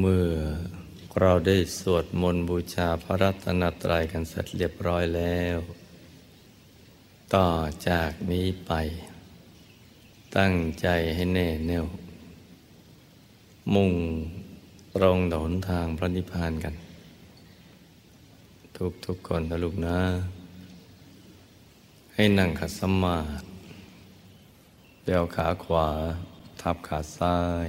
[0.00, 0.28] เมื่อ
[1.20, 5.58] เราได้สวดมนต์บูชาพระรัตนตรัยกันเสร็จเรียบร้อยแล้ว
[7.34, 7.48] ต่อ
[7.88, 8.72] จากนี้ไป
[10.36, 11.86] ตั้งใจให้แน่แน่ว
[13.74, 13.92] มุ่ง
[14.94, 16.74] ตรงหนทางพระนิพพานกัน
[18.76, 19.98] ทุกทุกคนนะลูกนะ
[22.14, 23.46] ให้นั่งขัดสมาธิ
[25.04, 25.88] เดี่ยวขาขวา
[26.60, 27.68] ทับขาซ้าย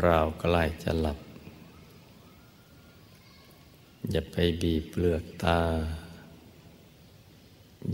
[0.00, 1.18] เราใกล้จะหลับ
[4.10, 5.60] อย่าไปบีบเปลือกตา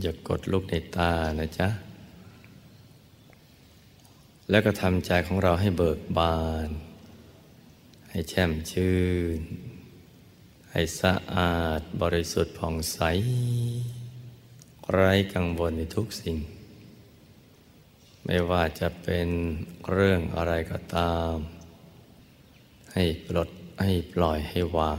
[0.00, 1.68] อย่ากดลูกในตานะจ๊ะ
[4.50, 6.68] แล้วก็ทำใจของเราให้เบิกบาน
[8.10, 8.98] ให้แช่มชื่
[9.38, 9.40] น
[10.70, 12.98] ให้สะอาดบริสุทธิ์ผ่องใส
[14.92, 16.36] ไร้กังวลในทุกสิ่ง
[18.24, 19.28] ไม่ว่าจะเป็น
[19.92, 21.36] เรื่องอะไรก็ตาม
[23.00, 23.50] ให้ปลด
[23.82, 24.98] ให้ปล่อยให้วาง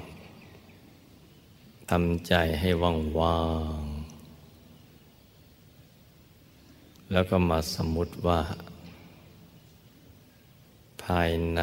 [1.90, 3.40] ทำใจให้ว่างว่า
[3.82, 3.84] ง
[7.12, 8.40] แล้วก็มาสมมติว่า
[11.04, 11.62] ภายใน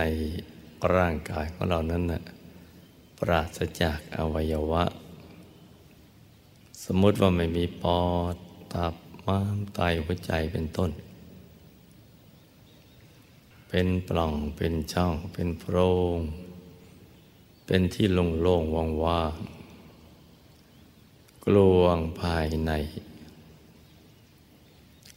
[0.94, 2.22] ร่างกายของเรานั้นนะ
[3.18, 4.84] ปราศจากอวัยวะ
[6.84, 8.00] สมมติว่าไม่มีปอ
[8.34, 8.36] ด
[8.72, 8.94] ตับ
[9.26, 10.90] ม้ามไตหัวใจเป็นต้น
[13.78, 15.76] เป็นปล่องเป็นช่อง เป็นโพร
[16.16, 16.18] ง
[17.66, 18.06] เป็นที่
[18.42, 22.72] โล่งๆว่างๆกลวงภายใน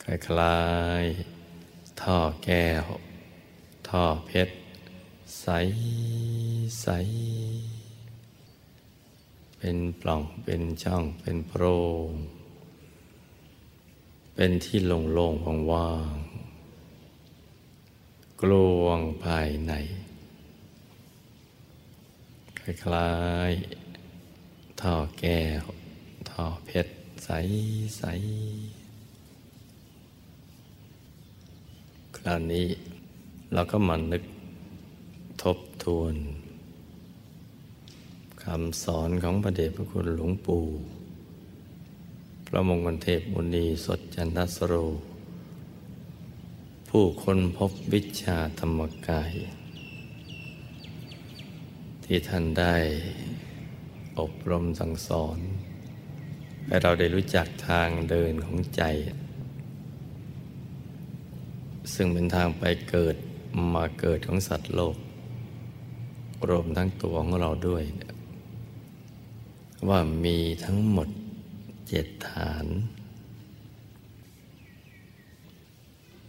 [0.04, 0.06] ค
[0.40, 0.62] ล้า
[1.02, 2.86] ยๆ ท่อแก้ว
[3.88, 4.56] ท่อเพชร
[5.40, 5.48] ใส
[6.82, 6.88] ใส
[9.58, 11.64] เป็นปล่องเป็นช่องเป็นโพร
[12.08, 12.10] ง
[14.36, 16.39] เป็นที่โล่งๆว่างๆ
[18.44, 19.74] กลวงภายใน
[22.60, 22.62] ค
[22.94, 23.14] ล้า
[23.50, 25.64] ยๆท่อแก้ว
[26.30, 27.30] ท่อเพชร ใส
[27.98, 28.04] ใส
[32.18, 32.68] คราวนี้
[33.54, 34.24] เราก็มานึก
[35.42, 36.16] ทบทวน
[38.44, 40.64] คำสอนของพระเดชพระคุณหลวงปู่
[42.48, 44.76] พระมงคลเทพมุนีสดจันทสโร
[46.96, 49.34] ผู้คนพบวิชาธรรมกาย
[52.06, 52.76] ที่ท่านได้
[54.20, 55.38] อบรมสั่งสอน
[56.66, 58.84] ให้เราได้รู้จักทางเดินของใจ
[61.94, 63.16] ซึ่งเป็นทางไปเกิด
[63.74, 64.98] มาเกิดของสัตว์โลก
[66.50, 67.84] รวมทั้งตัวของเราด้วย
[69.90, 71.10] ว่ามีทั้งหมด
[71.88, 72.68] เจ็ดฐาน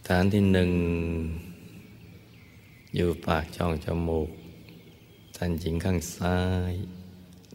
[0.15, 0.71] านที่หนึ่ง
[2.95, 4.29] อยู่ปากช่องจมูก
[5.35, 6.39] ท่านหญิงข้างซ้า
[6.69, 6.73] ย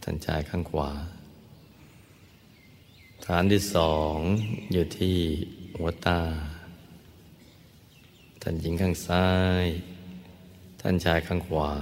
[0.02, 0.90] ท่านชายข้างขวา
[3.26, 4.16] ฐานที่สอง
[4.72, 5.16] อยู่ที่
[5.76, 6.20] หัวตา
[8.42, 9.28] ท่านหญิงข้างซ้า
[9.62, 9.64] ย
[10.80, 11.72] ท่านชายข้างขวา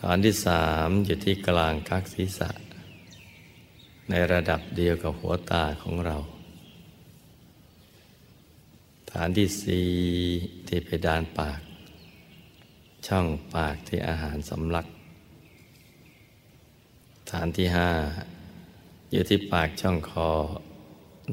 [0.00, 2.50] ฐานที่สามอยู่ที่กลางกักศีรษะ
[4.10, 6.16] ในระดับเดียวกับหัวตาของเรา
[9.12, 9.88] ฐานที่สี่
[10.68, 11.60] ที่เพดานปาก
[13.06, 14.86] ช่องปากที่อาหารสำลัก
[17.30, 17.90] ฐานที่ห้า
[19.12, 20.30] อยู่ที่ปากช่องคอ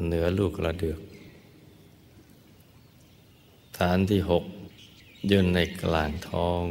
[0.05, 0.99] เหนือลูกกระเดือก
[3.79, 4.43] ฐานที่หก
[5.29, 6.61] ยู่ในกลางท้อง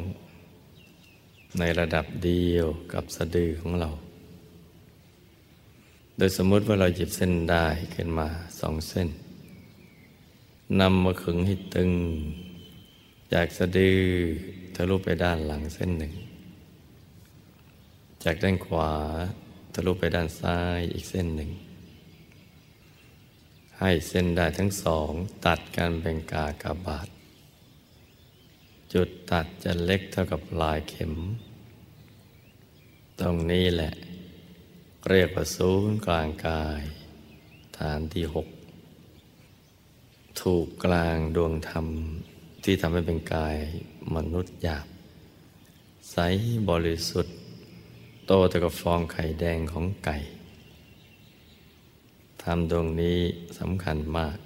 [1.59, 3.91] ในระดับเดียวกับสะดือของเรา
[6.17, 8.29] โดยสมมติว่าเราหยิบเส้นได้ขึ้นมา
[8.61, 9.09] สองเส้น
[10.81, 11.91] นำมาขึงให้ตึง
[13.33, 14.01] จากสะดือ
[14.75, 16.15] ทะลุไปด้านหลังเส้นหนึ่ง
[18.25, 18.93] จากด้านขวา
[19.75, 21.51] ทะลุไปด้านซ้ายอีกเส้นหนึ่ง
[23.79, 25.11] ให้เส้นได้ทั้งสอง
[25.47, 27.09] ตัดกันเป็นกากบาท
[28.93, 31.15] จุดตัดจะเล็กเท่ากับลายเข็ม
[33.21, 33.93] ตรงนี้แหละ
[35.09, 36.83] เรียกว่าศูนย์กลางกาย
[37.79, 38.49] ฐานที่หก
[40.41, 41.87] ถูกกลางดวงธรรม
[42.65, 43.57] ที่ทำให้เป็นกาย
[44.15, 44.87] มนุษย์หยาบ
[46.13, 46.17] ใส
[46.71, 47.37] บริสุทธิ์
[48.27, 50.17] โตแต่กับฟองไข่แดงของไก่
[52.43, 53.19] ทำดวงนี้
[53.59, 54.37] สำคัญมาก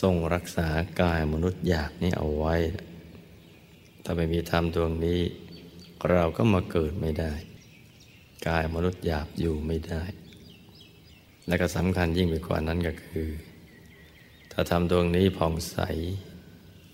[0.00, 0.68] ทรงรักษา
[1.00, 2.54] กายมนุษย์หยาบนี้เอาไว้
[4.04, 5.20] ถ้าไม่มีธรรมดวงนี้
[6.10, 7.32] เราก็มาเกิดไม่ได้
[8.48, 10.02] กายมนุษย์หยาบอยู่ไม่ได้
[11.46, 13.28] และก็สำคัญยิ่งไปกว่านั้นก็คือ
[14.52, 15.78] ถ้าทำดวงนี้ผ่องใส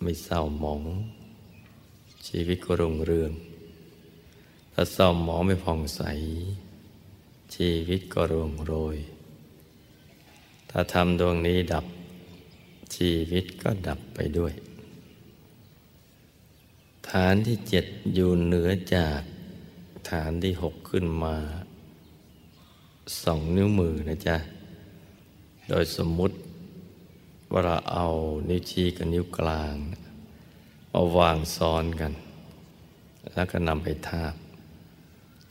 [0.03, 0.83] ไม่เศร้าหมอง
[2.27, 3.33] ชีวิตก็รุ่งเรือง
[4.73, 6.03] ถ้าเศร้าหมองไม่ผ่องใส
[7.55, 8.97] ชีวิตก็ร่วงโรย
[10.71, 11.87] ถ้าทำดวงนี้ดับ
[12.95, 14.53] ชีวิตก็ดับไปด้วย
[17.09, 17.85] ฐานที่เจ็ด
[18.15, 19.21] อยู่เหนือจาก
[20.11, 21.37] ฐานที่หกขึ้นมา
[23.23, 24.37] สองนิ้วมือนะจ๊ะ
[25.69, 26.37] โดยสมมุติ
[27.51, 28.07] ว่าเราเอา
[28.49, 29.75] นิ้วชี้กับนิ้วกลาง
[30.93, 32.13] มาวางซ้อนกัน
[33.35, 34.35] แล้วก็นำไปทาบ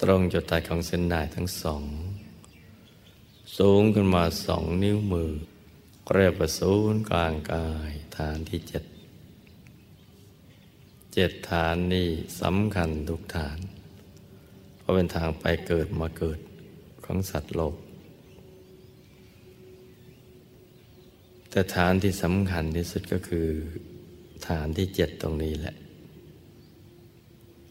[0.01, 1.83] ตรงจุดตัดของเส้นได้ทั้งสอง
[3.57, 5.31] สูงขึ้นมาสองนิ้วมือ
[6.15, 8.83] เรียกว่าศูนย์กลางกายฐานที่เจ็ด
[11.13, 12.09] เจ็ดฐานนี้
[12.41, 13.59] สำคัญทุกฐาน
[14.77, 16.39] เพราะเป็นทางไปเกิดมาเกิด
[17.05, 17.75] ของสัตว์โลก
[21.49, 23.47] แต่ฐานที่สำคัญที่สุดก็คือ
[24.47, 25.75] ฐานที่เจ็ดตรงนี้แหละ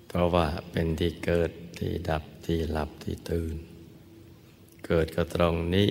[0.08, 3.54] เพราะว่าเป็นที่เกิดที่ดับที่หลับที่ตื่น
[4.86, 5.88] เกิดก็ตรงนี้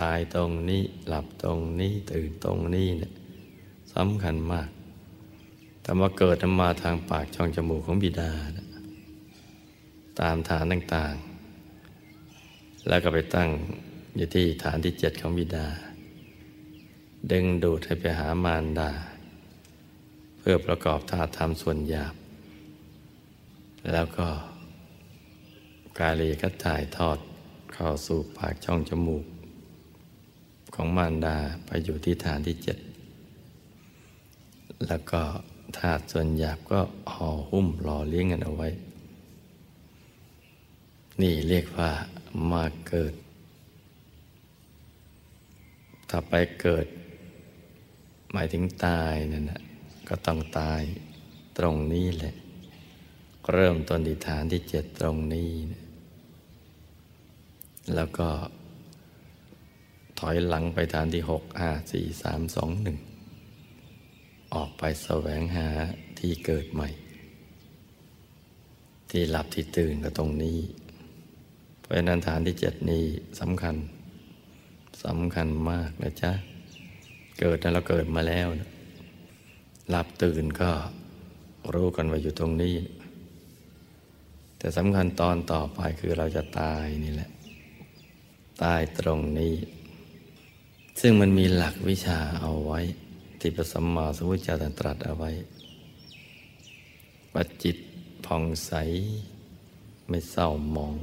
[0.00, 3.12] ตายตรงนี้หลับตรงนี้ตื่นตรงนี้เนี่ย
[3.94, 4.68] สำคัญมาก
[5.82, 8.66] แต่มาเกิดมาทางปากช่องจมูกของบิดานะ
[10.20, 11.14] ตามฐานต่าง
[12.00, 13.48] ๆ แล้วก็ไปตั้ง
[14.16, 15.66] อยู่ที่ฐานที่เจ็ดของบิดา
[17.32, 18.90] ดึงดูดให้ไปหามารดา
[20.38, 22.14] เพื่อประกอบธาตุธรรมส่วนหยาบ
[23.92, 24.28] แล้วก็
[25.98, 27.18] กาลีก็ถ่ายทอด
[27.74, 29.24] เข้าสู่ปากช่องจมูก
[30.74, 31.36] ของมารดา
[31.66, 32.78] ไปอยู่ที่ฐานที่เจ็ด
[34.86, 35.22] แล้วก็
[35.78, 36.80] ธาตุส่วนหยาบก็
[37.14, 38.68] ห่อหุ้มหล่อเลี้ยงกันเอาไว้
[41.20, 41.90] นี่เรียกว่า
[42.50, 43.14] มาเกิด
[46.08, 46.86] ถ้าไปเกิด
[48.36, 49.62] หมายถึงตายนั่นนะ
[50.08, 50.82] ก็ต้องตาย
[51.58, 52.34] ตรงนี้แหละ
[53.52, 55.82] เริ่มต้นที่ฐานที่เจ็ดตรงนี้นะ
[57.94, 58.28] แล้วก็
[60.18, 62.98] ถอยหลังไปฐานที่หกห้าสี่สามสองหนึ่ง
[64.54, 65.68] ออกไปแสวงหา
[66.18, 66.88] ที่เกิดใหม่
[69.10, 70.58] ที่หลับที่ตื่นก็ตรงนี้
[71.80, 73.04] เพราะนั้นฐานที่เจ็ดนี้
[73.40, 73.76] สำคัญ
[75.04, 76.32] สำคัญมากนะจ๊ะ
[77.38, 78.70] เกิดนั้นเราเกิดมาแล้วนะ
[79.90, 80.70] หลับตื่นก็
[81.74, 82.76] รู้กันว่าอยู่ตรงนี้
[84.58, 87.30] แต่สำคัญตอนต่อไปคือเราจะตายนี่แหละ
[88.62, 89.54] ตายตรงนี้
[91.00, 92.80] ซึ่งมันมีหลักวิชาเอาไว้
[93.40, 95.30] ที่พระสัมมาสัมพุทธเจ้าตรัสเอาไว้
[97.34, 97.76] ปัจจิต
[98.26, 98.72] ผ่องใส
[100.08, 100.96] ไม่เศร้าหมอง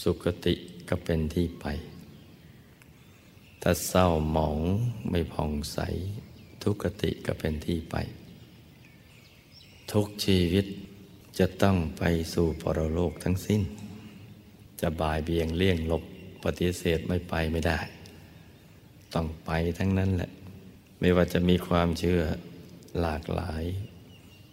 [0.00, 0.54] สุคติ
[0.88, 1.66] ก็เป็นที่ไป
[3.70, 4.58] ถ้าเศร้าหมอง
[5.10, 5.78] ไม่ผ่องใส
[6.62, 7.96] ทุกติก็เป็นที่ไป
[9.92, 10.66] ทุกชีวิต
[11.38, 12.02] จะต้องไป
[12.34, 13.62] สู่ปรโลกทั้งสิ้น
[14.80, 16.04] จะบ่ายเบียงเลี่ยงหลบ
[16.44, 17.78] ปฏิเสธไม่ไปไม่ได้
[19.14, 20.30] ต้องไปทั้งนั้นแหละ
[21.00, 22.20] ไม่ว่าจะมีความเชื่อ
[23.00, 23.64] หลากหลาย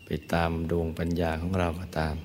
[0.05, 2.15] ไปตามดวงปัญญาของเราก็ตาม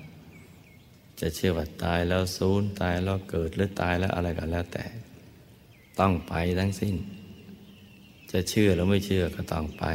[1.19, 4.85] จะเชื่อว่าตายแล้วสูญตายแล้วเกิดหรือตายแล้วอะไรก็แล้วแต่
[5.99, 6.95] ต้องไปทั้งสิ้น
[8.31, 9.85] จะเชื่อหรือไม่เชื่อก็ต้องไป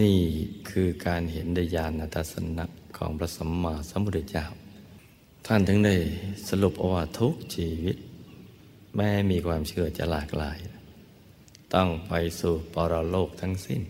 [0.00, 0.18] นี่
[0.70, 2.64] คือการเห็นในญาณทัศนะ
[2.96, 4.46] ของพระสัมมาสัมพุทธเจ้า
[5.46, 5.96] ท่านถึงได้
[6.48, 7.96] สรุปว่าทุกชีวิต
[8.96, 10.58] แม้มีความเชื่อจะหลากหลาย
[11.74, 13.82] ต้องไปสู่ปรโลกทั้งสิ้น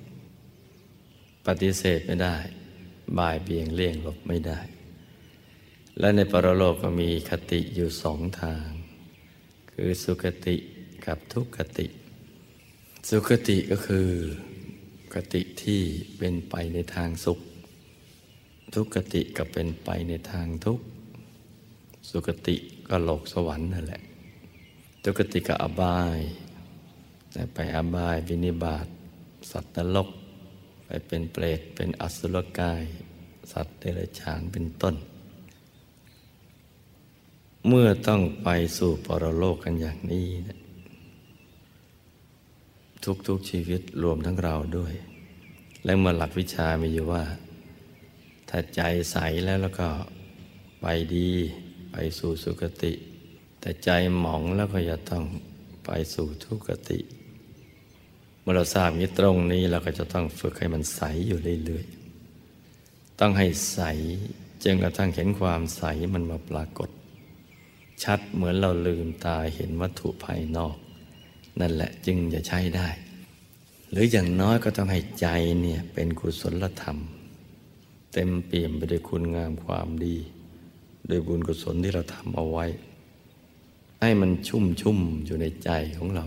[1.46, 2.36] ปฏิเสธไม่ได้
[3.18, 4.60] บ่ายเบี่ยงเลี่ยงหลบไม่ได้
[5.98, 8.68] และในปรโลกก็มีคติอยู่สองทาง
[9.78, 10.56] คือสุคติ
[11.06, 11.86] กับทุกขติ
[13.08, 14.08] สุคติก็คือ
[15.14, 15.80] คติที่
[16.18, 17.40] เป็นไปในทางสุข
[18.74, 20.84] ทุกขติก็เป็นไปในทางทุกข์
[22.10, 22.56] สุคติ
[22.88, 24.02] ก็โลกสวรรค์นั่นแหละ
[25.02, 26.20] ทุกติก็อบาย
[27.54, 28.86] ไปอบายวินิบาต
[29.50, 30.08] สัตว์นรก
[30.86, 32.82] ไปเป็นเปรตเป็นอสุรกาย
[33.52, 34.94] สัตว์เดรัจฉานเป็นต้น
[37.68, 40.28] เมื่อต้องไปสู่ปรโลกกันอย่างนี้
[43.28, 44.94] ทุกๆชีวิตรวมทั้งเราด้วย
[45.84, 47.24] และเมื่อหลักวิชามีอยู่ว่า
[48.48, 48.80] ถ้าใจ
[49.10, 49.88] ใสแล้วแล้วก็
[50.80, 51.30] ไปดี
[51.92, 52.92] ไปสู่สุคติ
[53.60, 55.24] แต่ใจหมองแล้วก็จะต้อง
[55.84, 56.98] ไปสู่ทุกติ
[58.40, 63.80] เมื่อเราทราบนี้ตรงนี้เราก็จะต้องฝึกให้มันใสอยู่เรื่อยๆ ต้องให้ใส
[64.64, 65.82] จนกระทั่งเห็นความใส
[66.14, 66.90] มันมาปรากฏ
[68.02, 70.76] ชัดเหมือนเราลืมตาเห็นวัตถุภายนอก
[71.60, 72.88] นั่นแหละจึงจะใช้ได้
[73.90, 75.26] หรืออย่างน้อยก็ต้องให้ใจ
[75.62, 76.98] เนี่ยเป็นกุศลธรรม
[78.12, 80.16] เต็มเปี่ยมไปด้วยคุณงามความดี
[81.06, 82.66] โดยบุญกุศลที่เราทำเอาไว้
[84.00, 86.26] ให้มันชุ่มชุ่มอยู่ในใจของเรา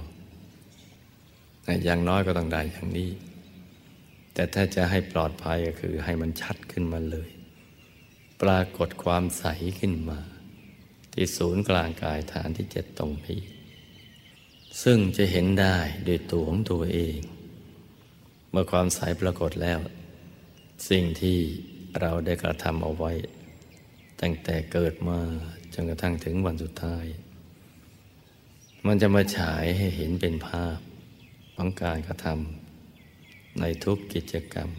[1.83, 3.09] อย่างน้อยก็ต้องได้อย่างนี้
[4.33, 7.29] แต่ถ้าจะให้ปลอดภัยก็คือให้มันชัดขึ้นมาเลย
[8.41, 9.45] ปรากฏความใส
[9.79, 10.19] ขึ้นมา
[11.19, 13.39] ที่ศูนย์กลางกายฐานที่เจ็ดตรงนี้
[14.83, 17.17] ซึ่งจะเห็นได้โดยตัวของตัวเอง
[18.49, 19.79] เมื่อความใสปรากฏแล้ว
[20.89, 21.37] สิ่งที่
[21.99, 23.11] เราได้กระทำเอาไว้
[24.21, 25.19] ตั้งแต่เกิดมา
[25.73, 27.05] จนกระทั่งถึงวันสุดท้าย
[28.85, 30.77] มันจะมาฉายให้เห็นเป็นภาพ
[31.55, 34.69] ของการกระทำในทุกกิจกรรม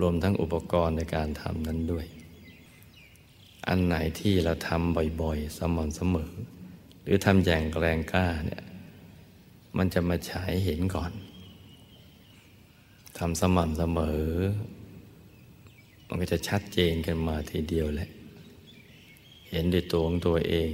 [0.00, 2.06] รวมทั้งอุปกรณ์ในการทำนั้นด้วย
[3.68, 6.32] อันไหนที่เราทำบ่อยๆ สม่ำเสมอ
[7.02, 8.62] หรือทำอย่างแรงกล้าเนี่ย
[9.76, 11.12] มันจะมาฉายเห็นก่อน
[13.18, 14.22] ทำสม่ำเสมอ
[16.06, 18.10] มันก็จะชัดเจนกันมาทีเดียวแหละ
[19.50, 20.70] เห็นด้วยตัวของตัวเอง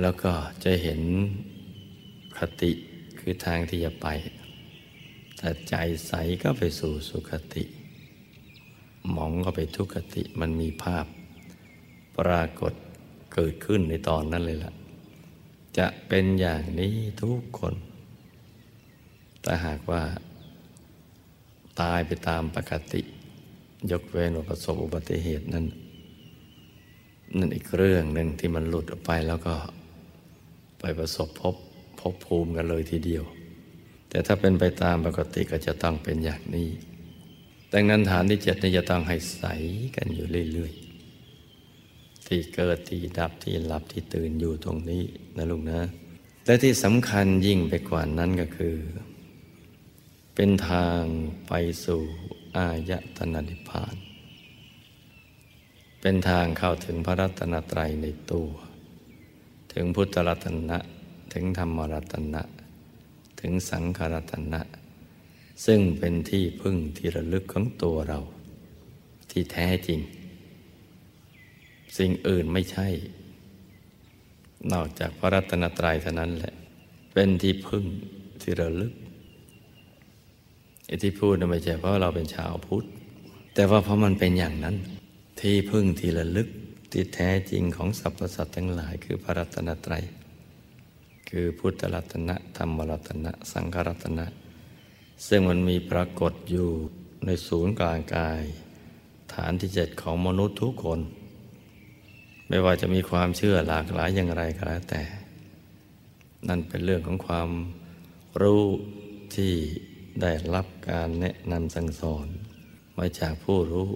[0.00, 0.32] แล้วก็
[0.64, 1.00] จะเห็น
[2.38, 2.72] คติ
[3.18, 4.06] คือทางที่จะไป
[5.38, 5.74] ถ้าใจ
[6.06, 7.64] ใสก็ไปสู่สุขติ
[9.14, 11.06] มองก็ไปทุกขติมันมีภาพ
[12.18, 12.72] ปรากฏ
[13.34, 14.72] เกิดขึ้นในตอนนั้นเลยล่ะ
[15.78, 17.74] จะเป็นอย่างนี้ทุกคน
[19.42, 20.02] แต่หากว่า
[21.80, 23.02] ตายไปตามปกติ
[23.90, 25.66] ยกเว้นว่าประสบอุบัติเหตุนั้น
[27.38, 29.54] นั่นอีกเรื่องหนึ่งที่มันหลุดออกไปแล้วก็
[30.80, 31.54] ไปประสบพบ
[32.00, 33.24] พบภูมิกันเลยทีเดียว
[34.08, 36.68] แต่ถ้าเป็นไปตามปกติก็จะต้องเป็นอย่างนี้
[37.72, 39.44] ดังนั้นฐานที่เจ็ดนี่จะต้องให้ใส
[39.96, 45.02] กันอยู่เรื่อยๆ ที่เกิดที่ดับที่หลับที่ตื่นอยู่ตรงนี้
[45.36, 45.80] นะลุงนะ
[46.46, 48.76] และที่สำคัญยิ่งไปกว่านั้นก็คือ
[50.34, 51.02] เป็นทาง
[51.48, 51.52] ไป
[51.84, 52.02] สู่
[52.56, 53.96] อายตนะนิพพาน
[56.00, 58.50] เป็นทางเข้าถึงพระรัตนตรัยในตัว
[59.72, 60.78] ถึงพุทธรัตนะ
[61.32, 62.42] ถึงธรรมรัตนะ
[63.40, 64.60] ถึงสังขรัตนะ
[65.64, 68.20] ซึ่งเป็นที่พึ่งที่ระลึกของตัวเรา
[69.30, 70.00] ที่แท้จริง
[71.96, 72.88] สิ่งอื่นไม่ใช่
[74.72, 76.54] นอกจากพระรัตนตรัยเท่านั้นแหละ
[77.12, 77.84] เป็นที่พึ่ง
[78.42, 78.92] ที่ระลึก
[80.86, 82.86] ไอ้ที่พูดน่ไม่ใช่เพราะเราเป็นชาวพุทธ
[83.54, 84.76] แต่ว่าเพราะมันเป็นอย่างนั้น
[85.40, 86.48] ที่พึ่งที่ระลึก
[86.92, 90.04] ที่แท้จริงของสรรพสัตว์ทั้งหลาย คือพระรัตนตรัย
[91.28, 94.26] คือพุทธรัตนะธรรมรัตนะ สังฆรัตนะ
[95.28, 96.70] ซึ่งมันมีปรากฏอยู่
[97.26, 98.42] ในศูนย์กลางกาย
[99.34, 101.00] ฐานที่เจ็ดของมนุษย์ทุกคน
[102.48, 105.02] ไม่ว่าจะมีความเชื่อหลากหลายอย่างไรก็แล้วแต่
[106.48, 107.50] นั่นเป็นเรื่องของความ
[108.42, 108.64] รู้
[109.34, 109.52] ที่
[110.20, 112.26] ได้รับการแนะนำสั่งสอน
[112.98, 113.88] มาจากผู้รู้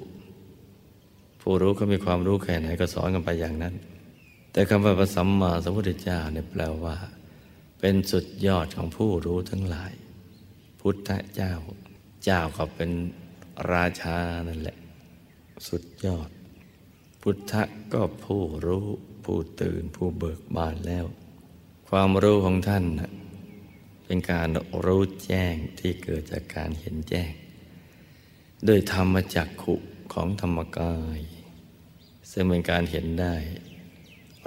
[1.40, 3.74] ผู้รู้ก็มีความรู้แค่ไหนก็สอนกันไปอย่างนั้น
[4.52, 6.96] แต่คำว่าพระสัมมาสัมพุทธเจ้าเนี่ยแปลว่า
[7.80, 9.92] เป็นสุดยอดของผู้รู้ทั้งหลาย
[10.80, 11.52] พุทธเจ้า
[12.24, 12.90] เจ้าก็เป็น
[13.72, 14.16] ราชา
[14.48, 14.78] นั่นแหละ
[15.68, 16.30] สุดยอด
[17.22, 17.54] พุทธ
[17.92, 18.86] ก็ผู้รู้
[19.24, 21.06] ผู้ตื่นผู้เบิกบานแล้ว
[21.88, 22.84] ความรู้ของท่าน
[24.04, 24.48] เป็นการ
[24.84, 27.32] รู้แจ้งที่เกิดจากการเห็นแจ้ง
[28.66, 29.74] โดยธรรมจักขุ
[30.12, 31.20] ของธรรมกาย
[32.30, 33.34] ซึ่งเป็นการเห็นได้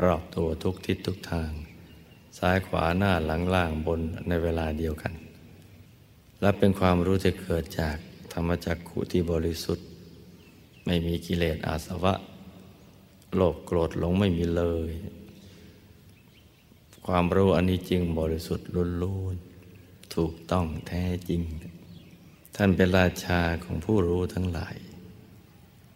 [0.04, 1.52] รอบตัวทุกทิศทุกทาง
[2.38, 5.14] ซ้ายขวาหน้าหลังล่างบนในเวลาเดียวกัน
[6.44, 7.98] และเป็นความรู้ที่เกิดจาก
[8.34, 9.88] ธรรมจักขุที่บริสุทธิ์
[10.86, 12.14] ไม่มีกิเลสอาสวะ
[13.36, 14.92] โลภโกรธหลงไม่มีเลย
[17.08, 18.68] ความรู้อันนี้จริงบริสุทธิ์
[19.04, 21.42] ล้วนๆถูกต้องแท้จริง
[22.56, 24.76] ท่านเป็นราชาของผู้รู้ทั้งหลาย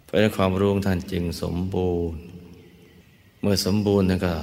[0.06, 2.20] เพราะความรู้ของท่านจึงสมบูรณ์
[3.42, 4.36] เมื่อสมบูรณ์ท่านก็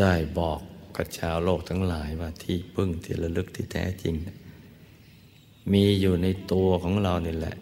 [0.00, 0.60] ได้บอก
[0.96, 4.16] กับชาวโลกทั้งหลายว่าที่พึ่งที่ระลึกที่แท้จริง
[5.72, 7.56] มีอยู่ในตัวของเรานี่แหละ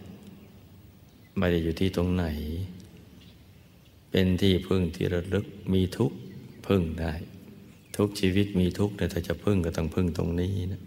[1.38, 2.24] ไม่ได้อยู่ที่ตรงไหน
[4.10, 6.12] เป็นที่พึ่งที่ระลึกมีทุก
[6.66, 7.12] พึ่งได้
[7.96, 10.82] ทุกชีวิตมีทุกแต่จะพึ่งก็ต้องพึ่งตรงนี้นะ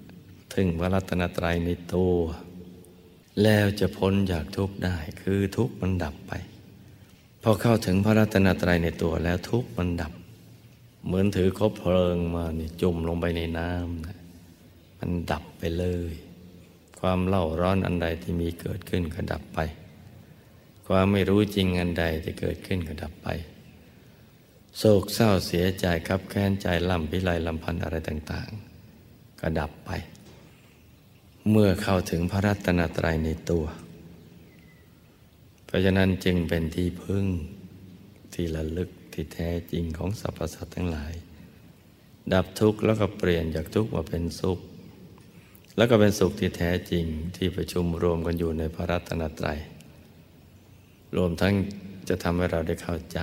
[0.53, 2.15] ถึงพระรัตนตรัยในตัว
[3.43, 6.33] แล้วจะพ้นจากทุกได้คือทุกมันดับไป
[7.43, 10.13] พอเข้าถึงพระรัตนตรัยในตัวแล้วทุกมันดับ
[11.05, 14.19] เหมือนถือคบเพลิงมาเนี่ยจุ่มลงไปในน้ำนะ
[14.99, 16.13] มันดับไปเลย
[17.01, 19.59] ความเล่าร้อนอันใดที่มีเกิดขึ้นก็ดับไป
[20.87, 23.27] ความไม่รู้จริงอันใดที่เกิดขึ้นก็ดับไป
[24.77, 28.49] โศกเศร้าเสียใจครับแค้นใจลำพิไรลำพันธ์อะไรต่าง
[28.95, 29.89] ๆ ก็ดับไป
[31.49, 33.65] เมื่อเข้าถึงพระรัตนตรัยในตัว
[35.65, 37.25] เพราะฉะนั้นจึงเป็นที่พึ่ง
[38.33, 41.13] ที่ระลึกที่แท้จริงของสรรพสัตว์ทั้งหลาย
[42.33, 44.59] ดับทุกข์แล้วก็เปลี่ยนจากทุกข์มาเป็นสุข
[45.81, 49.59] แล้วก็เป็นสุขที่แท้จริงที่ประชุมรวมกันอยู่ในพระรัตนตรัย
[51.17, 51.53] รวมทั้ง
[52.09, 53.19] จะทำให้เราได้เข้าใจ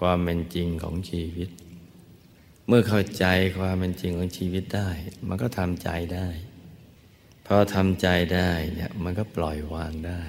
[0.00, 1.48] ความเป็นจริงของชีวิต
[2.68, 3.26] เมื่อเข้าใจ
[3.58, 4.90] ความเป็นจริงของชีวิตได้
[5.28, 6.28] มันก็ทำใจได้
[7.46, 10.22] พอทำใจได้เนี่ยมันก็ปล่อยวางได้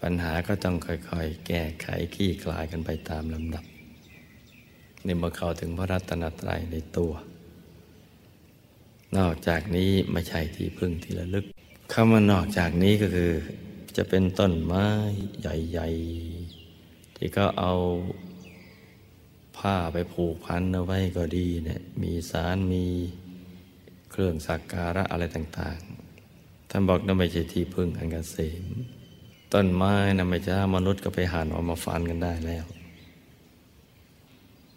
[0.00, 3.64] ปัญหาก็ต้องค่อยๆ แก้ไขขี้คลายกันไปตามลำดับ
[5.06, 7.14] นี่เมื่อเข้าถึงพระรัตนตรัยในตัว
[9.18, 11.44] นอกจากนี้ไม่ใช่ที่พึ่งที่ระลึก
[11.92, 13.32] คำว่านอกจากนี้ก็คือ
[13.96, 14.86] จะเป็นต้นไม้
[15.40, 17.72] ใหญ่ๆ ที่เขาเอา
[19.56, 22.84] ผ้าไปผูกพันเอาไว้ก็ดีเนี่ยมีสารมี
[24.10, 28.64] เครื่องสักการะอะไรต่างๆ ท่านบอกนั่นไม่ใช่ที่พึ่งอันกเกษม
[29.52, 32.64] ต้นไม้นะไม่ใช่มนุษย์ก็ไปหั่นออกมาฟันกันได้แล้ว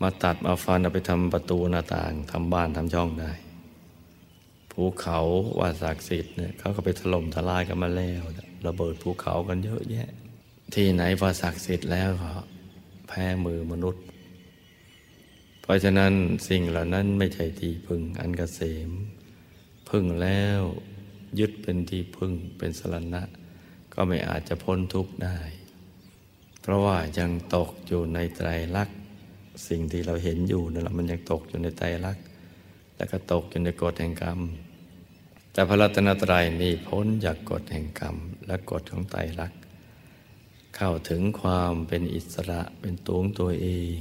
[0.01, 3.31] มาตัดมาฟันเอาไปทำประตูหน้าต่างทำบ้านทำช่องได้
[4.79, 5.19] ภูเขา
[5.59, 8.21] ว่าศักดิ์สิทธิ์เนี่ยเขาก็ไปถล่มทลายกันมาแล้ว
[8.67, 10.09] ระเบิดภูเขากันเยอะแยะ
[10.73, 12.31] ที่ไหนว่าศักดิ์สิทธิ์แล้วก็
[13.07, 14.03] แพ้มือมนุษย์
[15.61, 16.13] เพราะฉะนั้น
[16.49, 18.89] สิ่งเหล่านั้นไม่ใช่ที่พึ่งอันกเกษม
[19.89, 20.61] พึ่งแล้ว
[21.39, 23.23] ยึดเป็นที่พึ่งเป็นสรณะ
[23.93, 25.39] ก็ไม่อาจจะพ้นทุกข์ได้
[26.61, 28.97] เพราะว่ายังตกอยู่ในไตรลักษณ์
[29.67, 32.23] สิ่งที่เราเห็นอยู่นั่นแหละมันยังตกอยู่ในไตรลักษณ์
[32.97, 34.39] แล้วก็ตกอยู่ในกฎแห่งกรรม
[35.57, 38.15] แต่พระรัตนตรัยนี่พ้นจากกฎแห่งกรรม
[38.47, 39.61] และกฎของไตรลักษณ์
[40.75, 43.99] เข้าถึงความเป็นอิสระเป็นตัวของตัวเอง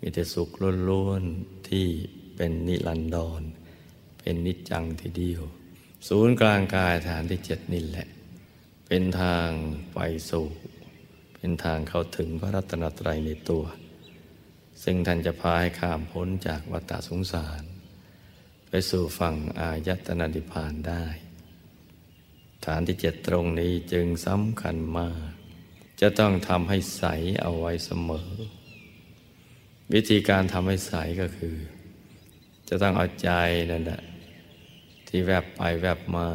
[0.00, 0.50] มีแต่สุข
[0.88, 1.86] ล้วนๆที่
[2.36, 3.42] เป็นนิรันดร
[4.20, 5.42] เป็นนิจจังทีเดียว
[6.08, 8.06] ศูนย์กลางกายฐานที่เจ็ดนี่แหละ
[8.86, 9.48] เป็นทาง
[9.94, 9.98] ไป
[10.30, 10.46] สู่
[11.34, 13.64] เป็นทางเข้าถึงพระรัตนตรัยในตัว
[14.82, 17.62] ซึ่งท่านจะพาให้ข้ามพ้นจากวัฏสงสาร
[18.68, 21.04] ไปสู่ฝั่งอายตนาดิพานได้
[22.64, 25.30] ฐานที่เจ็ดตรงนี้จึงสำคัญมาก
[26.00, 27.04] จะต้องทำให้ใส
[27.40, 28.30] เอาไว้เสมอ
[29.92, 31.56] วิธีการทำให้ใสก็คือ
[32.68, 33.30] จะต้องเอาใจ
[33.70, 34.02] นั่นแหละ
[35.08, 36.26] ที่แวบไปแวบมา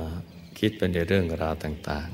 [0.60, 2.10] คิดเป็นในเรื่องราวต่าง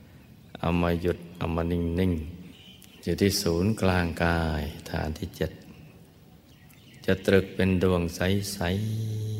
[0.00, 2.12] ๆ เอามาหยุดเอามานิ่ง
[2.58, 5.52] ๆ อยู่ที่ศูนย์กลางกายฐานที่เจ็ด
[7.06, 9.31] จะตรึกเป็นดวงใส ๆ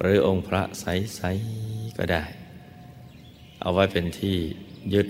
[0.00, 2.24] หรือองค์พระใสๆก็ได้
[3.60, 4.36] เอาไว้เป็นที่
[4.94, 5.08] ยึด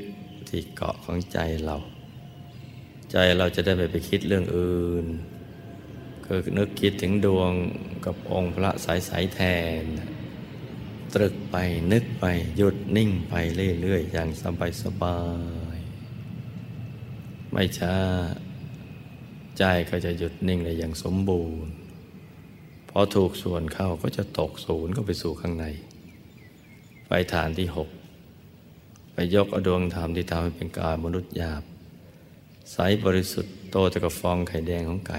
[0.49, 1.77] ที่เกาะของใจเรา
[3.11, 5.07] ใจเราจะได้ไปไปคิดเรื่องอื่น
[6.25, 7.53] คือนึกคิดถึงดวง
[8.05, 9.41] กับองค์พระใสๆแท
[9.83, 9.85] น
[11.15, 11.57] ตรึกไป
[11.93, 12.25] นึกไป
[12.57, 13.35] หยุดนิ่งไป
[13.83, 14.29] เรื่อยๆ อย่าง
[14.83, 15.19] สบา
[15.77, 17.97] ยๆไม่ช้า
[19.59, 21.78] ใจก็จะหยุดนิ่งได้อย่างสมบูรณ์
[22.99, 25.67] อถูกส่วนเข้าก็จะตกศูนย์ก็ไปสู่ข้างใน
[27.07, 27.89] ไปฐานที่หก
[29.13, 31.63] ไปยกอดวงธรรมที่ทำให้เป็นกายมนุษย์หยาบ
[32.73, 35.19] ใสบริสุทธิ์โตจะกับฟองไข่แดงของไก่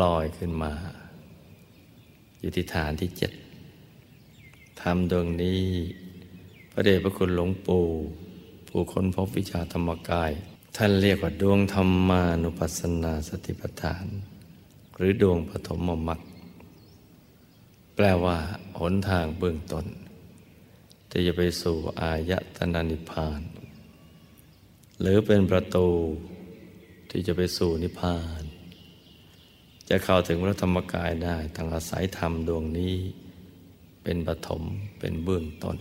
[0.00, 0.72] ลอยขึ้นมา
[2.40, 3.32] อยู่ที่ฐานที่เจ็ด
[4.80, 5.62] ทำดวงนี้
[6.72, 7.84] พระเดชพระคุณหลวงปู่
[8.68, 10.32] ผู้ค้นพบวิชาธรรมกาย
[10.76, 14.06] ท่านเรียกว่าดวงธรรมานุปัสสนาสติปัฏฐาน
[14.96, 16.20] หรือดวงปฐมมรรค
[17.94, 18.38] แปลว่า
[18.78, 19.86] หนทางเบื้องต้น
[21.10, 23.40] ที่จะไปสู่อายตนะนิพพาน
[25.00, 25.88] หรือเป็นประตู
[27.10, 28.42] ที่จะไปสู่นิพพาน
[29.88, 32.96] จะเข้าถึงพระธรรมกายได้ทั้งอาศัยธรรมดวงนี้
[34.02, 34.62] เป็นปฐม
[34.98, 35.76] เป็นเบื้องต้น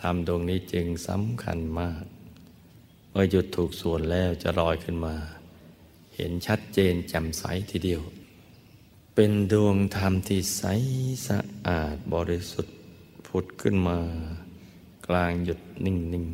[0.00, 2.02] ธรรมดวงนี้จึงสำคัญมาก
[3.10, 5.16] เมื่อหยุดถูกส่วนแล้วจะลอยขึ้นมา
[6.16, 8.02] เห็นชัดเจนแจ่มใสทีเดียว
[9.22, 10.62] เป็นดวงธรรมที่ใส
[11.28, 12.76] สะอาดบริสุทธิ์
[13.26, 13.98] ผุดขึ้นมา
[15.06, 16.28] กลางหยุดนิ่ง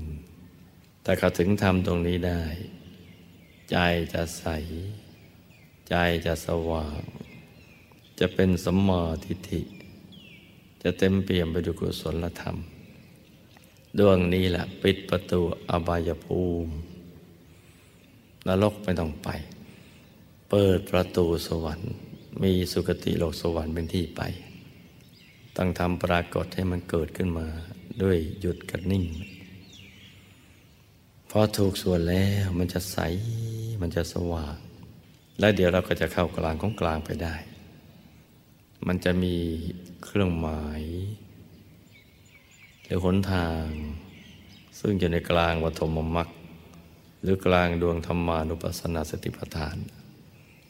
[0.48, 2.42] ๆแต่เขาถึงธรรมตรงนี้ได้
[3.70, 3.76] ใจ
[4.12, 4.44] จะใส
[5.88, 5.94] ใจ
[6.26, 7.02] จะสว่าง
[8.18, 9.62] จะเป็นสมมาทิฏฐิ
[10.82, 12.56] จะเต็มเปี่ยมไปด้วยกุศลธรรม
[13.98, 16.72] ดวงนี้แหละปิดประตูอบายภูมิ
[18.46, 19.28] นรกไม่ต้องไป
[20.50, 21.96] เปิดประตูสวรรค์
[22.42, 24.22] มีสุคติโลกสวรรค์เป็นที่ไป
[25.56, 27.46] ต้องทำปรากฏให้มันเกิดขึ้นมา
[28.02, 29.04] ด้วยหยุดกับนิ่ง
[31.30, 32.98] พอถูกส่วนแล้วมันจะใส
[33.80, 34.56] มันจะสว่าง
[35.38, 37.34] แล้วเดี๋ยวเราก็จะเข้ากลางของกลางไปได้
[38.86, 39.34] มันจะมี
[40.04, 40.82] เครื่องหมาย
[42.84, 43.66] หรือหนทาง
[44.78, 46.28] ซึ่งอยู่ในกลางวัฏมมรรค
[47.22, 49.76] หรือกลางดวงธรรมานุปัสสนาสติปัฏฐาน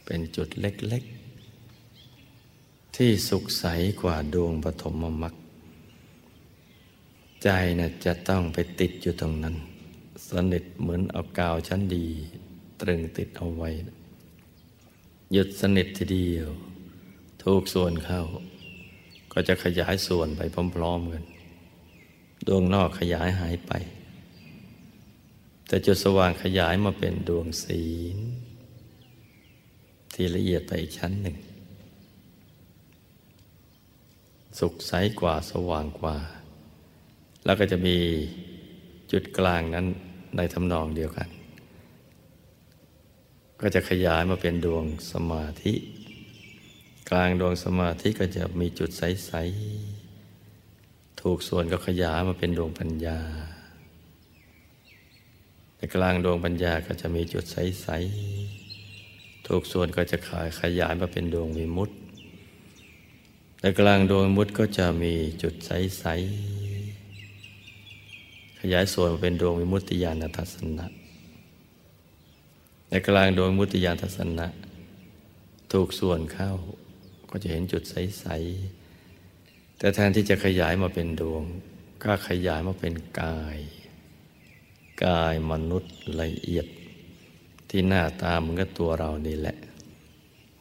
[0.04, 1.04] เป็นจุดเล็ก
[2.96, 3.64] ที่สุขใส
[4.02, 5.34] กว่าดวงปฐมมรรค
[7.42, 9.56] ใจนะ่ะจะต้องไปติดอยู่ตรงนั้น
[10.30, 12.06] สนิทเหมือนเอากาวชั้นดี
[12.80, 13.70] ตรึงติดเอาไว้
[15.32, 16.48] หยุดสนิททีเดียว
[17.42, 18.22] ทุกส่วนเข้า
[19.32, 20.40] ก็จะขยายส่วนไป
[20.74, 21.24] พร้อมๆกัน
[22.46, 23.72] ดวงนอกขยายหายไป
[25.66, 27.84] แต่จุดสว่างขยายมาเป็นดวงศี
[28.16, 28.18] ล
[30.14, 31.36] ที่ละเอียดไปอีกชั้นหนึ่ง
[34.58, 36.16] สุขใสกว่าสว่างกว่า
[37.44, 37.96] แล้วก็จะมี
[39.12, 39.86] จุดกลางนั้น
[40.36, 41.28] ในทำนองเดียวกัน
[43.60, 45.74] ก็จะขยายมาเป็นดวงสมาธิ
[47.10, 53.18] กลางดวงสมาธิก็จะมีจุดใสๆถูกส่วนก็ขยายมาเป็นดวงปัญญา
[55.76, 61.96] ในกลางดวงปัญญาก็จะมีจุดใสๆถูกส่วนก็จะขายขยายมาเป็นดวงวิมุตติ
[63.66, 66.04] ในกลางดวงมุตติก็จะมีจุดใส
[67.32, 70.86] ๆ ขยายส่วนเป็นดวงวิมุตติญาณทัศนะ
[72.88, 74.46] ในกลางดวงมุตติญาณทัศนะ
[75.72, 76.52] ถูกส่วนเข้า
[77.30, 78.26] ก็จะเห็นจุดใส
[79.02, 81.42] ๆ แต่แทนที่จะขยายมาเป็นดวง
[82.02, 83.58] ก็ขยายมาเป็นกาย
[85.04, 86.66] กายมนุษย์ละเอียด
[87.68, 89.56] ที่หน้าตาเหมือนกับตัวเรานี่แหละ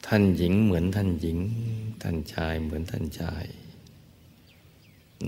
[0.06, 1.38] ท่านหญิงเหมือนท่านหญิง
[2.02, 3.44] ท่านชายเหมือนท่านชาย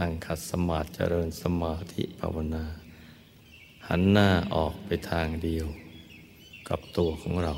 [0.01, 2.65] นั่งขัดสมาธิเจริญสมาธิภาวนา
[3.89, 5.67] หันหน้าออกไปทางเดียว
[6.69, 7.55] กับตัวของเรา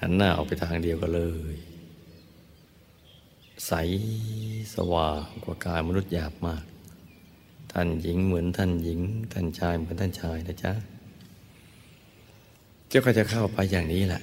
[0.00, 1.22] หันหน้าออกไปทางเดียวกันเล
[1.54, 1.56] ย
[3.66, 3.72] ใส
[4.74, 6.64] สว่างกว่ากายมนุษย์หยาบมาก
[7.72, 9.00] ท่านหญิงเหมือนท่านหญิง
[9.32, 10.72] ท่านชายเหมือนท่านชายนะจ๊ะ
[12.88, 14.22] เจ้าก็จะเข้าไปอย่างนี้แหละ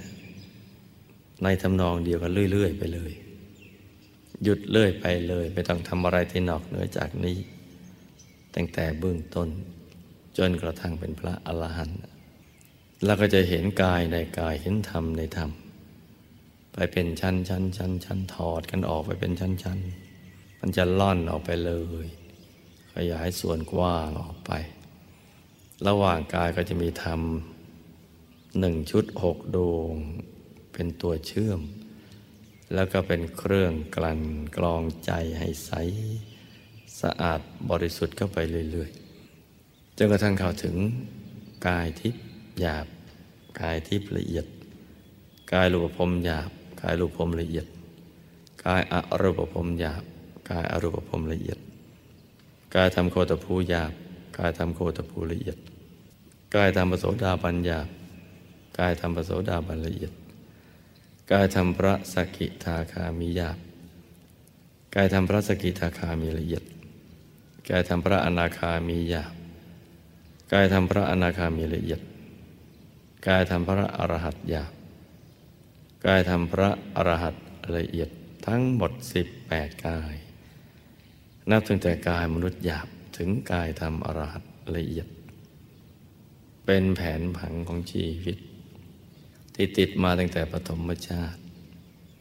[1.43, 3.12] ในทำนองเดียวกันเรื่อย ๆ ไปเลย
[4.43, 7.38] หยุดเลื่อยไปเลย ไม่ต้องทำอะไรที่นอกเหนือจากนี้
[8.56, 9.50] ตั้งแต่เบื้องต้น
[10.38, 12.00] จนกระทั่งเป็นพระอรหันต์
[13.06, 15.52] แล้วก็จะเห็นกายในกายเห็นธรรมในธรรม
[16.73, 19.80] ไปเป็นชั้นชั้นชั้นชั้นถอดกันออกไปเป็นชั้นชั้น
[20.60, 21.73] มันจะล่อนออกไปเล
[22.06, 22.08] ย
[22.93, 24.52] ขยายส่วนกว้างออกไป
[25.88, 27.21] ระหว่างกายก็จะมีธรรม
[28.60, 29.93] หนึ่งชุดหกดวง
[30.73, 31.62] เป็นตัวเชื่อม
[32.73, 34.21] แล้วก็เป็นเครื่องกลั่น
[34.58, 35.71] กรองใจให้ใส
[37.01, 38.38] สะอาดบริสุทธิ์เข้าไป
[38.71, 40.75] เรื่อยๆ จนกระทั่งเข้าถึง
[41.67, 42.23] กายทิพย์
[42.60, 42.88] หยาบ
[43.62, 44.45] กายทิพย์ละเอียด
[45.53, 46.49] กายรูปภพหยาบ
[46.82, 47.67] กายรูปภพละเอียด
[48.65, 50.03] กายอรูปภพหยาบ
[50.49, 51.60] กายอรูปภพละเอียด
[52.75, 53.91] กายทำโคตภูหยาบ
[54.38, 55.58] กายทำโคตภูละเอียด
[56.56, 57.88] กายทำปโสดาบัญหยาบ
[58.80, 60.13] กายทำปโสดาบัญละเอียด
[61.31, 63.57] กายทำพระสกิทาคามีหยาบ
[64.95, 66.63] กายทำพระสกิทาคามีละเอียด
[67.69, 69.33] กายทำพระอนาคามีหยาบ
[70.53, 72.01] กายทำพระอนาคามีละเอียด
[73.27, 74.71] กายทำพระอรหัตหยาบ
[76.05, 77.35] กายทำพระอรหัต
[77.75, 78.09] ละเอียด
[78.47, 80.15] ทั้งหมดสิบแปดกาย
[81.49, 82.87] นับตั้งแต่กายมนุษย์หยาบ
[83.17, 84.43] ถึงกายทำอรหัต
[84.75, 85.07] ละเอียด
[86.65, 88.37] เป็นแผนผังของชีวิต
[89.60, 91.39] ที่ติดมาตั้งแต่ปฐมชาติ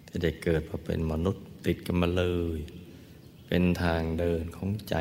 [0.07, 2.25] ที่ได้เกิดมาเป็นมนุษย์ติดกันมาเล
[2.57, 2.59] ย
[3.47, 4.97] เป็นทางเดินของใจ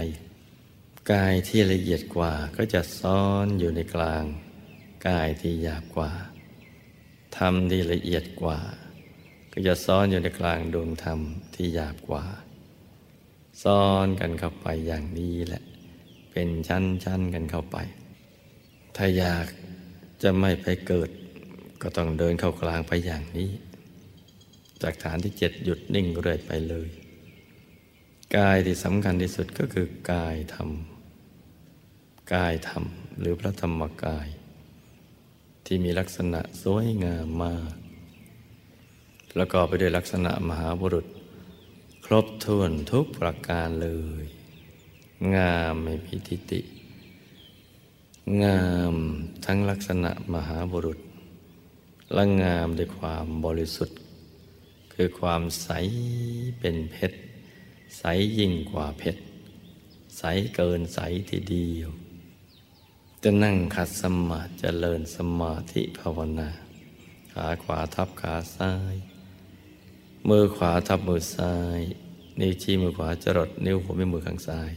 [1.11, 4.23] กายที่ละเอียดกว่าก็จะซ้อนอยู่ในกลาง
[5.07, 6.11] กายที่หยาบกว่า
[7.37, 8.59] ธรรมที่ละเอียดกว่า
[9.51, 11.19] ก็จะซ้อนอยู่ในกลางดวงธรรม
[11.55, 12.23] ที่หยาบกว่า
[13.63, 15.63] ซ้อนกันเข้าไปอย่างนี้แหละ
[16.31, 17.77] เป็นชั้นๆกันเข้าไป
[18.95, 19.47] ถ้าอยาก
[20.23, 21.09] จะไม่ไปเกิด
[21.87, 23.49] ก็ต้องเดินเข้ากลางไปอย่างนี้
[24.81, 26.89] จากฐานที่เจ็ดหยุดนิ่งเรื่อยไปเลย
[28.37, 30.69] กายที่สำคัญที่สุดก็คือกายธรรม
[32.33, 32.83] กายธรรม
[33.19, 34.27] หรือพระธรรมกาย
[35.65, 37.73] ที่มีลักษณะสวยงามมาก
[39.33, 41.05] ประกอบไปด้วยลักษณะมหาบุรุษ
[42.05, 43.89] ครบถ้วนทุกประการเล
[44.23, 44.25] ย
[45.35, 46.61] งามไม่พิทิติ
[48.43, 48.95] งาม
[49.45, 50.99] ทั้งลักษณะมหาบุรุษ
[52.13, 53.97] และงามด้วยความบริสุทธิ์
[54.93, 55.69] คือความใส
[56.59, 57.17] เป็นเพชร
[57.97, 58.03] ใส
[58.37, 59.21] ยิ่งกว่าเพชร
[60.17, 60.23] ใส
[60.55, 61.89] เกินใสทีเดียว
[63.23, 66.49] จะนั่งขัดสมาธิเจริญสมาธิภาวนา
[67.31, 68.95] ขาขวาทับขาซ้าย
[70.29, 71.79] มือขวาทับมือซ้าย
[72.39, 74.71] นิ้วชี้มือขวาจรดนิ้วหัวแม่มือข้างซ้าย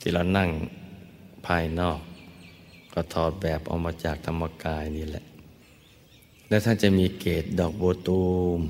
[0.00, 0.50] ที่เรานั่ง
[1.46, 2.00] ภายนอก
[2.94, 5.24] ก็ถอดแบบออกมาจากธรรมกายนี่แหละ
[6.50, 8.20] และท่านจะมีเกตดอกบัวตู
[8.58, 8.60] ม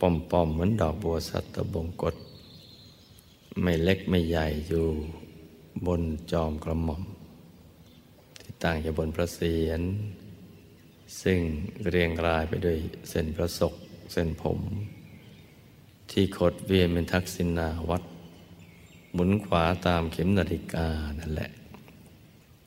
[0.00, 2.14] ป่อมๆเหมือนดอกบัวสัตบงกฎ
[3.62, 4.86] ไม่เล็กไม่ใหญ่อยู่
[5.86, 7.02] บนจอมกระหม่อม
[8.40, 9.82] ที่ตั้งอยู่บนพระเศียร
[11.22, 11.38] ซึ่ง
[11.88, 12.78] เรียงรายไปด้วย
[13.10, 13.74] เส้นประศก
[14.12, 14.58] เส้นผม
[16.10, 18.02] ที่ขดเวียนเป็นทักษิณาวัด
[19.12, 20.86] หมุนขวาตามเข็มนาฬิกา
[21.20, 21.50] นั่นแหละ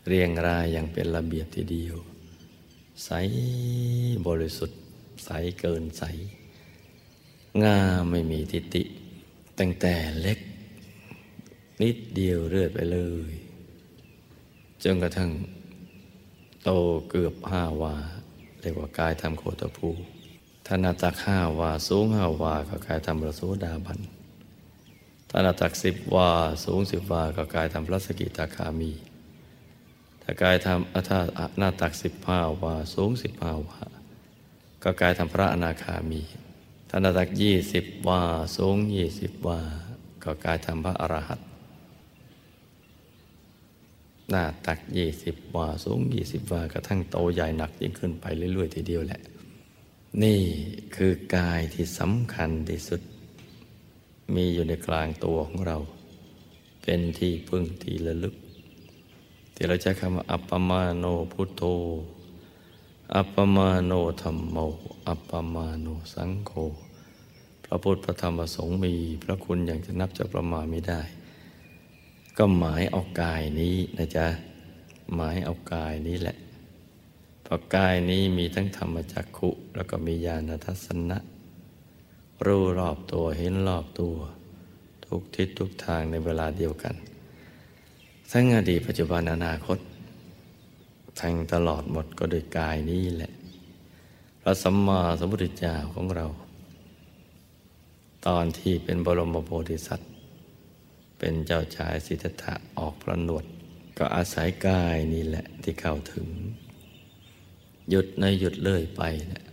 [0.08, 1.98] เรียงรายอย่างเป็นระเบียบทีเดียว
[3.06, 3.12] ใส
[4.28, 4.80] บริสุทธิ์
[5.26, 5.30] ใส
[5.60, 6.04] เกินใส
[7.64, 8.84] งามไม่มีทิฏฐิ
[9.60, 10.40] ตั้งแต่เล็ก
[11.82, 13.32] นิดเดียวเรื่อยไปเลย
[14.84, 15.32] จนกระทั่ง
[16.64, 16.70] โต
[17.10, 17.96] เกือบห้าวา
[18.62, 19.90] เรียกว่ากายทำโคตภู
[20.66, 24.00] ถ้านาตักห้าวา สูงห้าวา ก็กายทำประสูดาบัน
[25.30, 26.30] ถ้านาตักสิบวา
[26.66, 28.92] สูงสิบวา ก็กายทำพระสกิตาคามี
[30.30, 31.20] ถ้ากายทำถ้า
[31.58, 33.80] หน้าตักสิบห้าวาสูงสิบห้าวา
[34.84, 36.22] ก็กายทำพระอนาคามี
[36.90, 38.22] ถ้าหน้าตักยี่สิบวา
[38.58, 39.60] สูงยี่สิบวา
[40.24, 41.48] ก็กายทำพระอรหันต์
[44.30, 49.22] หน้าตักยี่สิบวาสูงยี่สิบวากระทั่งโตใหญ่หนักยิ่งขึ้นไปเรื่อยๆทีเดียวแหละ
[50.24, 50.42] นี่
[50.96, 53.02] คือกายที่สำคัญที่สุด
[54.36, 55.78] มีอยู่ในกลางตัวของเรา
[56.84, 58.36] เป็นที่พึ่งที่ระลึก
[59.60, 61.64] ที่เราใช้คำว่าอัปปมาโนพุทโธ
[63.16, 63.92] อัปปมาโน
[64.22, 64.58] ธรรมโม
[65.08, 66.52] อัปปมาโนสังโฆ
[67.66, 68.94] พระพุทธพระธรรมพระสงฆ์มี
[69.24, 71.02] พระคุณอย่างจะนับจะประมาณไม่ได้
[72.38, 74.28] ก็หมายเอากายนี้นะจ๊ะ
[75.16, 76.36] หมายเอากายนี้แหละ
[77.44, 81.18] เพราะกายนี้มีทั้งธรรมจักขุแล้วก็มีญาณทัศนะ
[82.46, 84.16] รู้รอบตัวเห็นรอบตัว
[85.06, 86.96] ทุกทิศทุกทางในเวลาเดียวกัน
[88.32, 89.78] ทั้งอดีตปัจจุบันอนาคต
[91.20, 93.32] ทั้งตลอดหมดก็โดยกายนี้แหละ
[94.42, 96.26] พระสัมมาสัมพุทธเจ้าของเรา
[98.28, 100.12] ตอนที่เป็นบรมโพธิสัตว์
[101.20, 103.46] เป็นเจ้าชายสิทธัตถะออกพระนวด
[103.98, 106.28] ก็อาศัยกายนี่แหละที่เข้าถึง
[107.90, 109.46] หยุดในหยุดเลื่อยไปเนะ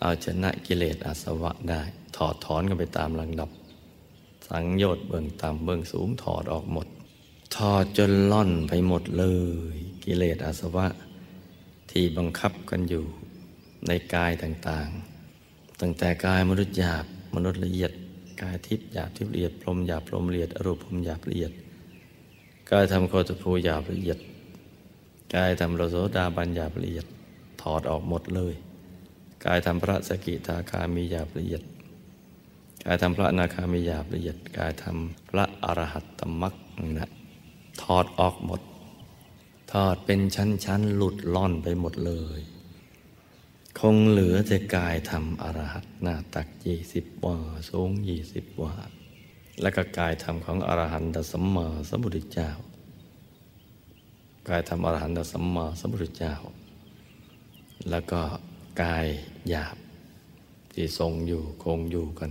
[0.00, 1.82] เอาชนะกิเลสอาสวะได้
[2.16, 3.50] ถอดถอนกันไปตามลำดับ
[4.48, 6.86] สังโยชน์เบื้องต่ำเบื้องสูงถอดออกหมด
[7.56, 9.24] ถอดจนล่อนไปหมดเล
[9.74, 10.86] ย กิเลสอาสวะ
[11.90, 13.04] ที่บังคับกันอยู่
[13.86, 17.92] ในกายต่างๆ ตั้งแต่กายมนุษย์หยาบมนุษย์ละเอียด
[18.42, 21.52] กายทิพย์หยาบทิพย์ละเอียดพรมหยาบพรมละเอียดอรูปพรมหยาบละเอียด
[22.70, 24.18] กายทำโคตภูหยาบละเอียด
[25.34, 27.06] กายทำโลโสดาบันหยาบละเอียด
[27.62, 28.54] ถอดออกหมดเลย
[29.44, 31.62] กายทำพระสกิทาคามีหยาบละเอียด
[32.84, 36.54] กายทำพระนาคามีหยาบละเอียด กายทำพระอรหัตตมรรค
[36.98, 37.10] นะ
[37.82, 38.60] ถอดออกหมด
[39.72, 42.40] ถอดเป็นชั้นๆ หลุดล่อนไปหมดเลย
[43.78, 47.36] คงเหลือแต่กายทำอรหัตหน้าตักยี่สิบวา
[47.68, 48.74] สูงยี่สิบวา
[49.62, 52.50] และก็กายธรรมของอรหันตสัมมาสัมพุทธเจ้า
[54.48, 56.34] กายธรรมอรหันตสัมมาสัมพุทธเจ้า
[57.90, 58.20] แล้วก็
[58.82, 59.06] กาย
[59.48, 59.76] หยาบ
[60.72, 62.30] ที่ทรงอยู่คงอยู่กัน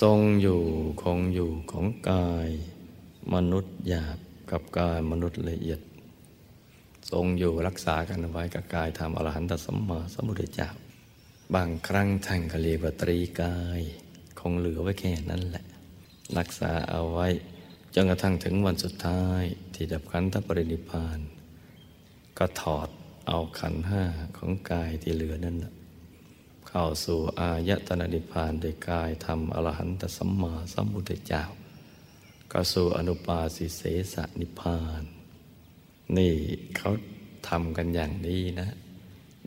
[0.00, 0.60] ทรงอยู่
[1.02, 2.48] คงอยู่ของกาย
[3.32, 4.18] มนุษย์หยาบ
[4.50, 5.80] กับกายมนุษย์ละเอียด
[7.10, 10.70] ทรงอยู่รักษากันไว้กับกายธรรมอรหันตสัมมาสัมพุทธเจ้า
[11.54, 13.80] บางครั้งท่านก็เรียกว่าตรีกาย
[14.38, 15.64] คงเหลือไว้แค่นั้นแหละ
[16.38, 17.28] รักษาเอาไว้
[17.94, 19.42] จนกระทั่งถึงวันสุดท้าย
[19.74, 21.18] ที่ดับขันธปรินิพาน
[22.38, 22.88] ก็ถอด
[23.28, 24.02] เอาขันห้า
[24.36, 25.72] ของกายที่เหลือนั่นนะ
[26.68, 31.44] เข้าสู่อายตนะนิพพานโดยกายธรรมอรหันตสัมมาสัมพุทธเจ้า
[32.56, 33.82] ก็สู่อนุปาสิเส
[34.14, 35.02] สนิพาน
[36.16, 36.32] นี่
[36.76, 36.90] เขา
[37.48, 38.68] ทำกันอย่างนี้นะ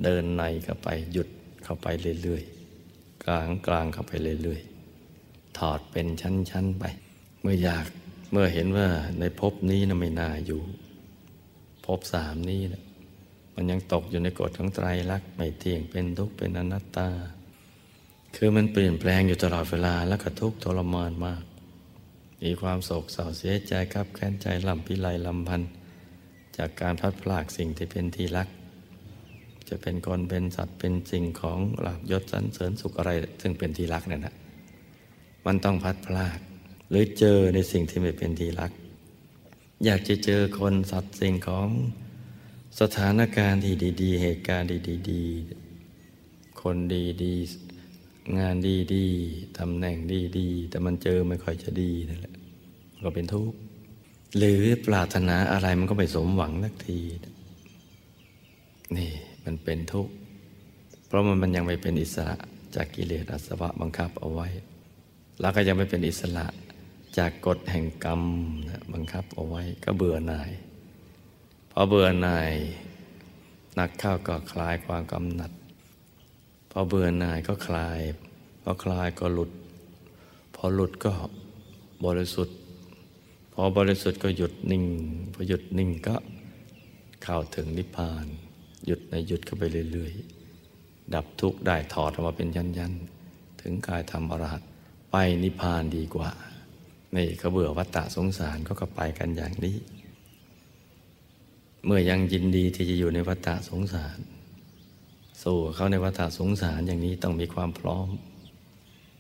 [0.03, 1.29] เดินในเข้าไปหยุด
[1.63, 1.87] เข้าไป
[2.21, 6.83] เรื่อยๆ กลางกลางเข้าไปเรื่อยๆ ถอดเป็นชั้นๆไป
[7.41, 7.85] เมื่ออยาก
[8.31, 8.87] เมื่อเห็นว่า
[9.19, 10.61] ในภพนี้นะไม่น่าอยู่
[11.85, 12.83] ภพสามนี้นะ
[13.55, 17.09] มันยังตกอยู่ในกฎของไตรลักษณ์ไม่เที่ยงเป็นทุกข์เป็นอนัตตา
[18.35, 21.43] คือมันเปลี่ยนแปลงอยู่ตลอดเวลาแล้วก็ทุกข์ทรมานมาก
[22.43, 25.69] มีความโศกเศร้าเสียใจครับแค้นใจลำพิไลลำพันธ์
[26.57, 28.47] จากการพัดพลากสิ่งที่เป็นที่รัก
[29.69, 34.35] จะเป็นคนเป็นสัตว์เป็นสิ่งของหลับยศสันเสริญสุขอะไร ซึ่งเป็นที่รักนั่นแหะ
[35.45, 36.39] มันต้องพัดพลาก
[36.89, 38.71] หรือเจอในสิ่งที่ไม่เป็นที่รัก
[39.85, 41.67] อยากจะเจอคนสัตว์สิ่งของ
[42.79, 44.69] สถานการณ์ที่ดี ๆ เหตุการณ์
[45.11, 46.77] ดีๆคน
[47.23, 47.66] ดีๆ
[48.39, 48.55] งาน
[48.95, 49.97] ดีๆตำแหน่ง
[50.37, 52.35] ดีๆ แต่มันเจอไม่ค่อยจะดีนั่นแหละ
[53.03, 53.57] ก็เป็นทุกข์
[54.37, 56.99] หรือปรารถนาอะไรมันก็ไม่สมหวังนักที
[58.97, 59.11] นี่
[59.45, 60.13] มันเป็นทุกข์
[61.07, 62.37] เพราะมันมันยังไม่เป็นอิสระ
[62.75, 64.47] จากกิเลสอาสวะบังคับเอาไว้
[65.39, 66.45] แล้วก็ยังไม่เป็นอิสระ
[67.17, 68.21] จากกฎแห่งกรรม
[68.93, 70.51] บังคับเอาไว้ก็เบื่อหน่าย
[71.71, 72.51] พอเบื่อหน่าย
[73.75, 75.51] หนักเข้าก็คลายความกำหนัด
[76.79, 77.99] อเบื่อหน่ายก็คลาย
[78.63, 79.51] พอคลายก็หลุด
[80.55, 81.11] พอหลุดก็
[82.05, 82.57] บริสุทธิ์
[83.53, 84.83] พอบริสุทธิ์ก็หยุดนิ่ง
[85.33, 86.15] พอหยุดนิ่งก็
[87.23, 88.25] เข้าถึงนิพพาน
[88.85, 94.61] หยุดในหยุดเข้าไปเรื่อยๆ ดับทุกข์ได้ถอดออกมาเป็นยันๆ ถึงกายธรรมอรหัต
[95.11, 96.31] ไปนิพพานดีกว่า
[97.15, 99.77] นี่เขาเบื่อวัฏฏะสงสารก็ก็ไปกันอย่างนี้
[101.85, 104.19] เมื่อยังยินดีที่จะอยู่ในวัฏฏะสงสาร
[105.43, 108.07] สู้เขาในวัฏฏะสงสารอย่างนี้ต้องมีความพร้อม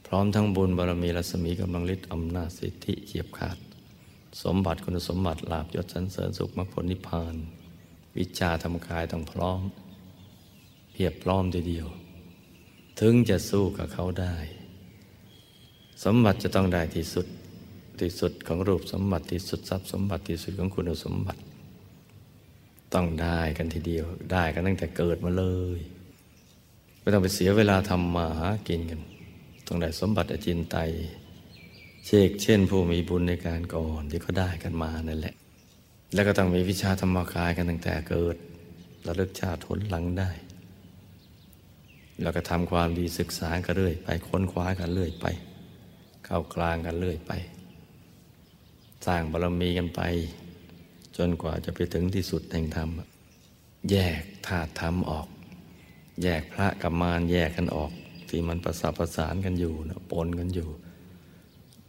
[0.07, 3.57] พร้อมทั้งบุญบารมีรัศมีกำลังฤทธิ์อำนาจสิทธิเฉียบขาด
[4.43, 7.35] สมบัติคุณสมบัติลาบยศสันเสริญสุขมรรคผลนิพพาน
[8.17, 9.61] วิชาธรรมกายต้องพร้อม
[10.91, 11.87] เพียบพร้อมทีเดียว
[12.99, 14.35] ถึงจะสู้กับเขาได้
[16.03, 17.27] สมบัติจะต้องได้ที่สุด
[17.99, 21.41] ที่สุดของรูปสมบัติที่สุดทรัพย์สมบัติที่สุดของคุณสมบัติ
[22.93, 25.45] ต้องได้กันทีเดียวได้กันตั้งแต่เกิดมาเล
[25.77, 25.79] ย
[27.07, 29.01] ไม่ต้องไปเสียเวลาทำมาหากินกัน
[29.67, 30.91] ต้องได้สมบัติอจินไตย
[32.05, 35.35] เชกเช่นผู้มีบุญในการก่อนที่เขาได้กันมานั่นแหละ
[36.13, 38.35] แล้วก็ต้องมีวิชาธรรมกายกันตั้งแต่เกิด
[39.07, 40.29] ระลึกชาติทนหลังได้
[42.21, 45.25] แล้วก็ทำความดีศึกษากันเรื่อยไปค้นคว้ากันเรื่อยไป
[46.25, 47.31] เข้ากลางกันเรื่อยไป
[49.05, 50.01] สร้างบารมีกันไป
[51.17, 52.89] จนกว่าจะไปถึงที่สุดแห่งธรรม
[53.89, 55.27] แยกธาตุธรรมออก
[56.23, 57.91] แยกพระกับมารแยกกันออก
[58.29, 60.69] ที่มันประสาประสานกันอยู่นะปนกันอยู่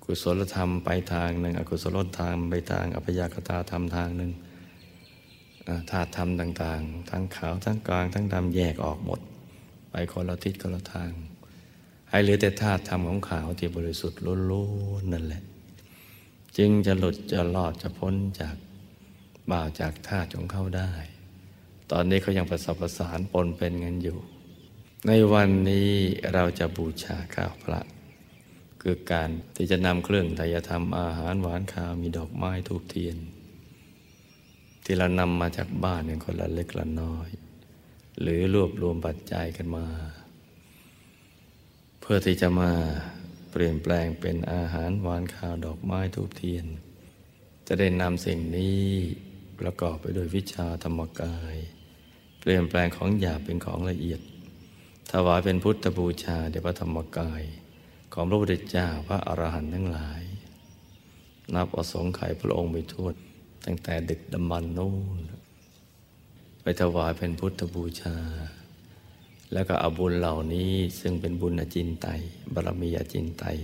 [0.05, 4.31] กุศลธรรมไปทางหนึ่งอกุศลธรรมไปทางอภยากตาธรรมทางหนึ่ง
[5.91, 9.21] ธาตุธรรมต่างๆ ทั้งขาวทั้งกลางทั้งดำแยกออกหมด
[9.91, 11.11] ไปคนละทิศคนละทาง
[12.11, 15.43] ให้เหลือแต่ธาตุธรรมของขาวที่บริสุทธิ์ล้วนๆนั่นแหละ
[16.57, 18.57] จึงจะหลุดจะรอดจะพ้นจาก
[19.51, 20.93] บ่าวจากธาตุของเขาได้
[21.93, 24.19] ตอนนี้เขายังประสบประสานปนเป็นกันอยู่
[25.07, 25.91] ในวันนี้
[26.35, 27.81] เราจะบูชาข้าวพระ
[28.83, 33.17] คือการที่จะนำเครื่องทายธรรมอาหารหวานข้าวมีดอกไม้ทูบเทียน
[34.85, 37.29] ที่เรานำมาจากบ้านเนี่ยคนละเล็กละน้อย
[38.21, 39.87] หรือรวบรวมปัจจัยกันมา
[42.01, 42.71] เพื่อที่จะมา
[43.51, 46.67] เปลี่ยนแปลงเป็นอาหารหวานข้าวดอกไม้ทูบเทียน
[47.67, 48.83] จะได้นำสิ่งนี้
[49.61, 51.57] ประกอบไปด้วยวิชาธรรมกาย
[52.49, 54.21] ลี่ยนแปลงของหยาบเป็นของละเอียด
[55.13, 57.43] ถวายเป็นพุทธบูชาเดชพระธรรมกาย
[58.13, 60.23] ของพระพุทธเจ้าพระอรหันต์ทั้งหลาย
[61.55, 63.09] นับอสงไขยพระองค์ไปทั่ว
[63.65, 65.19] ตั้งแต่ดึกดำบรรนู่น
[66.63, 68.17] ไปถวายเป็นพุทธบูชา
[69.53, 72.21] แล้วก็เอาบุญเหล่านี้ซึ่งเป็นบุญอจินไตย
[72.55, 73.59] บารมีอจินไตย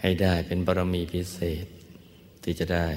[0.00, 1.66] ให้ได้เป็นบารมีพิเศษ
[2.42, 2.88] ที่จะได้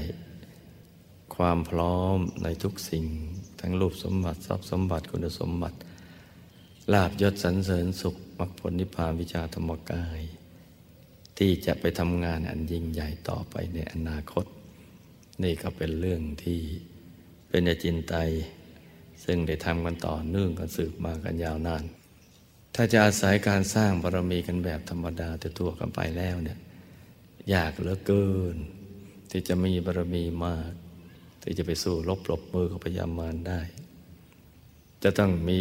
[1.35, 3.05] ความพร้อมในทุกสิ่ง
[3.59, 5.77] ทั้งรูปสมบัติทรัพย์สมบัติคุณสมบัติ
[6.93, 10.21] ลาบยศสรรเสริญสุขมรรคผลนิพพานวิชาธรรมกาย
[11.37, 14.45] ที่จะไปทำงานอันยิ่งใหญ่ต่อไปในอนาคต
[15.43, 16.59] นี่ก็เป็นเรื่องที่
[17.49, 18.29] เป็นจินไตย
[19.25, 21.83] ซึ่งได้ทำกันต่อเนื่องกันสืบมากันยาวนาน
[22.75, 25.29] ถ้าจะอาศัยการสร้างบารมีกันแบบธรรมดา
[25.59, 26.59] ตัวกันไปแล้วเนี่ย
[27.53, 28.55] ยากเหลือเกิน
[29.29, 30.71] ที่จะมีบารมีมาก
[31.49, 33.59] ที่จะไปสู้ลบปลบมือกับพยามารได้
[35.03, 35.59] จะต้องมี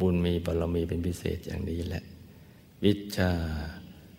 [0.00, 2.04] บุญมีบารมีเป็นพิเศษอย่างนี้แหละ
[2.84, 3.32] วิชา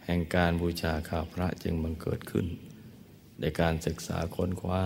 [0.06, 2.46] แห่งการบูชาข้าพระจึงบังเกิดขึ้น
[3.40, 4.84] ในการศึกษาค้นคว้า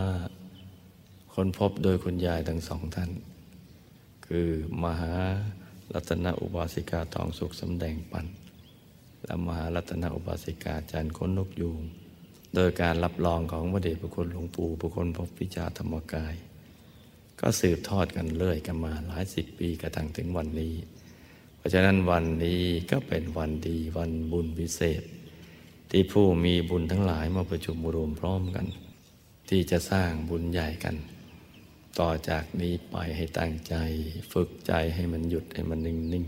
[1.33, 3.11] ค้นพบโดยคุณยายทั้งสองท่าน
[4.27, 4.49] คือ
[4.83, 5.13] มหา
[5.93, 8.25] รัตนอุบาสิกาทองสุขสำแดงปัน
[9.25, 11.81] และมหารัตนอุบาสิกาจันคนนกยูง
[12.55, 16.35] โดยการรับรองของพระเดชพระคุณหลวงปู่พระคุณพบวิชาธรรมกาย
[17.39, 20.73] ก็สืบทอดกันเรื่อยกันมาหลายสิบปีกระทั่งถึงวันนี้
[21.57, 25.03] เพราะฉะนั้นวันนี้ก็เป็นวันดีวันบุญพิเศษ
[25.91, 28.65] ที่ผู้มีบุญทั้งหลายมาประชุมรวมพร้อมกัน
[29.49, 30.95] ที่จะสร้างบุญใหญ่กัน
[31.99, 33.75] ต่อจากนี้ไปให้ตั้งใจ
[34.31, 36.25] ฝึกใจให้มันหยุดให้มันนิ่ง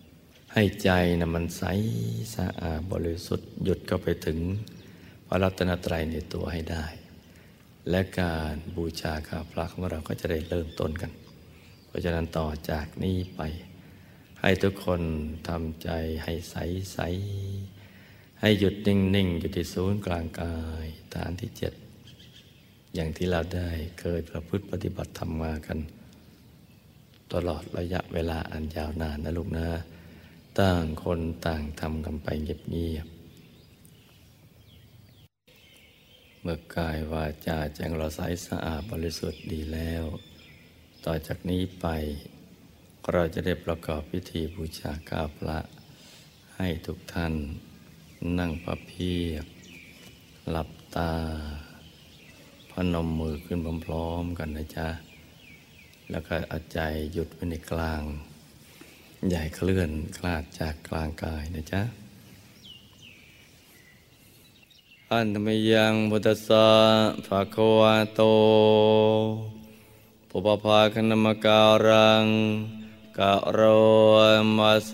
[0.00, 0.90] ๆให้ใจ
[1.20, 1.62] นะมันใส
[2.34, 4.38] สะอาดบริสุทธิ์หยุดก็ไปถึง
[5.32, 6.86] พระรัตนตรัยในตัวให้ได้
[7.90, 11.12] และการบูชาข้าพระของเราก็จะได้เริ่มต้นกัน
[11.86, 13.40] เพราะฉะนั้นต่อจากนี้ไป
[14.40, 15.02] ให้ทุกคน
[15.48, 15.90] ทำใจ
[16.24, 16.56] ให้ใส
[16.92, 16.98] ใส
[18.40, 21.72] ให้หยุดนิ่งๆอยู่ที่ศูนย์กลางกายฐานที่เจ็ด
[22.94, 23.70] อย่างที่เราได้
[24.00, 25.78] เคยประพฤติปฏิบัติธรรมมากัน
[27.32, 29.66] ตลอดระยะเวลาอันยาวนานนะลูกนะ
[30.60, 33.19] ต่างคนต่างทำกันไปเงียบๆ
[36.42, 40.04] เมื่อกายวาจาแจงเราใสสะอาดบริสุทธิ์ดีแล้ว
[41.04, 41.86] ต่อจากนี้ไป
[43.12, 45.58] เราจะได้ประกอบพิธีบูชาข้าพระ
[46.56, 47.34] ให้ทุกท่าน
[48.38, 49.46] นั่งพับเพียบ
[50.50, 51.12] หลับตา
[52.70, 54.88] พนมมือขึ้นพร้อมๆกันนะจ๊ะ
[56.10, 56.80] แล้วก็เอาใจ
[57.12, 58.02] หยุดไว้ในกลาง
[59.28, 61.82] ใหญ่เคลื่อนคลาดจากกลางกายนะจ๊ะ
[65.14, 66.68] อันธรรมยังพุทธสสะ
[67.26, 68.22] ภะควะโต
[70.30, 72.26] ปุปภาคณมการัง
[73.18, 73.60] กะโร
[74.56, 74.92] มาเซ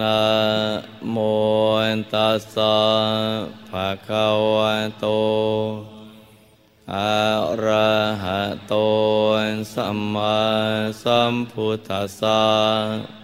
[0.00, 0.20] นะ
[1.10, 1.16] โม
[2.12, 2.76] ตัสสะ
[3.68, 5.06] ภะคะวะโต
[6.94, 7.14] อะ
[7.64, 7.92] ระ
[8.22, 8.74] หะโต
[9.74, 10.38] สัมมา
[11.02, 13.23] สัมพุทธัสสะ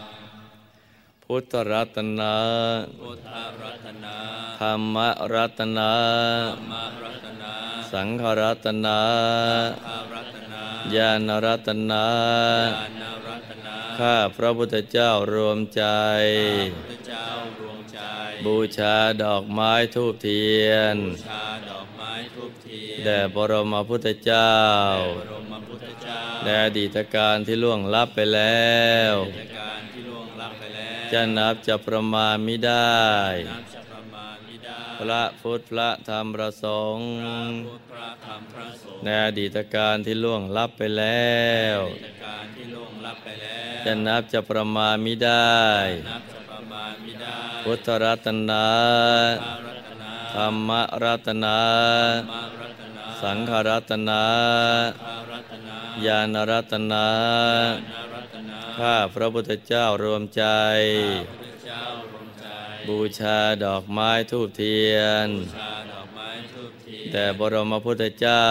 [1.33, 2.35] พุทธรัตนะ
[3.01, 4.15] พุทธรัตนา
[4.59, 4.97] ธรรม
[5.33, 5.91] รัตนะ
[6.49, 6.73] ธรรม
[7.03, 7.53] รัตนา
[7.91, 8.99] สังฆรัตนะ
[9.85, 10.63] ภารัตนา
[10.95, 12.05] ญาณรัตนะ
[12.75, 15.83] ญาณรัตนาข้าพระพุทธเจ้ารวมใจ
[16.89, 17.27] พระเจ้า
[17.59, 17.99] รวมใจ
[18.45, 24.53] บูชาดอกไม้ทูบเทียนชาดอกไม้ทุกทีแด่บรมพุทธเจ้า
[25.19, 28.75] บรมพุทธเจ้าแด่อดีตการที่ล่วงลับไปแล้
[29.13, 29.15] ว
[29.95, 30.10] กิ
[31.13, 32.99] จการที่ล่วงลับไปแล้ว จะนับจะประมาณไม่ได้
[33.49, 41.39] นับจะประมาณไม่ได้พระพุทธพระธรรมพระสงฆ์พระพุทธพระธรรมพระสงฆ์ในอดีตการที่ล่วงลับไปแล้
[41.75, 45.59] วกิจการที่ล่วงลับไปแล้วจะนับจะประมาณไม่ได้
[46.09, 48.67] นับจะประมาณไม่ได้พุทธรัตนะ
[49.43, 50.69] พระรัตนาธรรม
[51.03, 51.59] รัตนะ
[52.23, 54.23] ธรรมรัตนาสังฆรัตนะ
[55.01, 58.10] ภารัตนาญาณรัตนะญาณรัตนา
[58.81, 60.43] ข้าพระพุทธเจ้ารวมใจ
[61.39, 62.47] พระเจ้ารวมใจ
[62.87, 65.27] บูชาดอกไม้ทูบเทียน
[65.57, 68.47] ชาดอกไม้ทูบเทียน แต่บรมพุทธเจ้า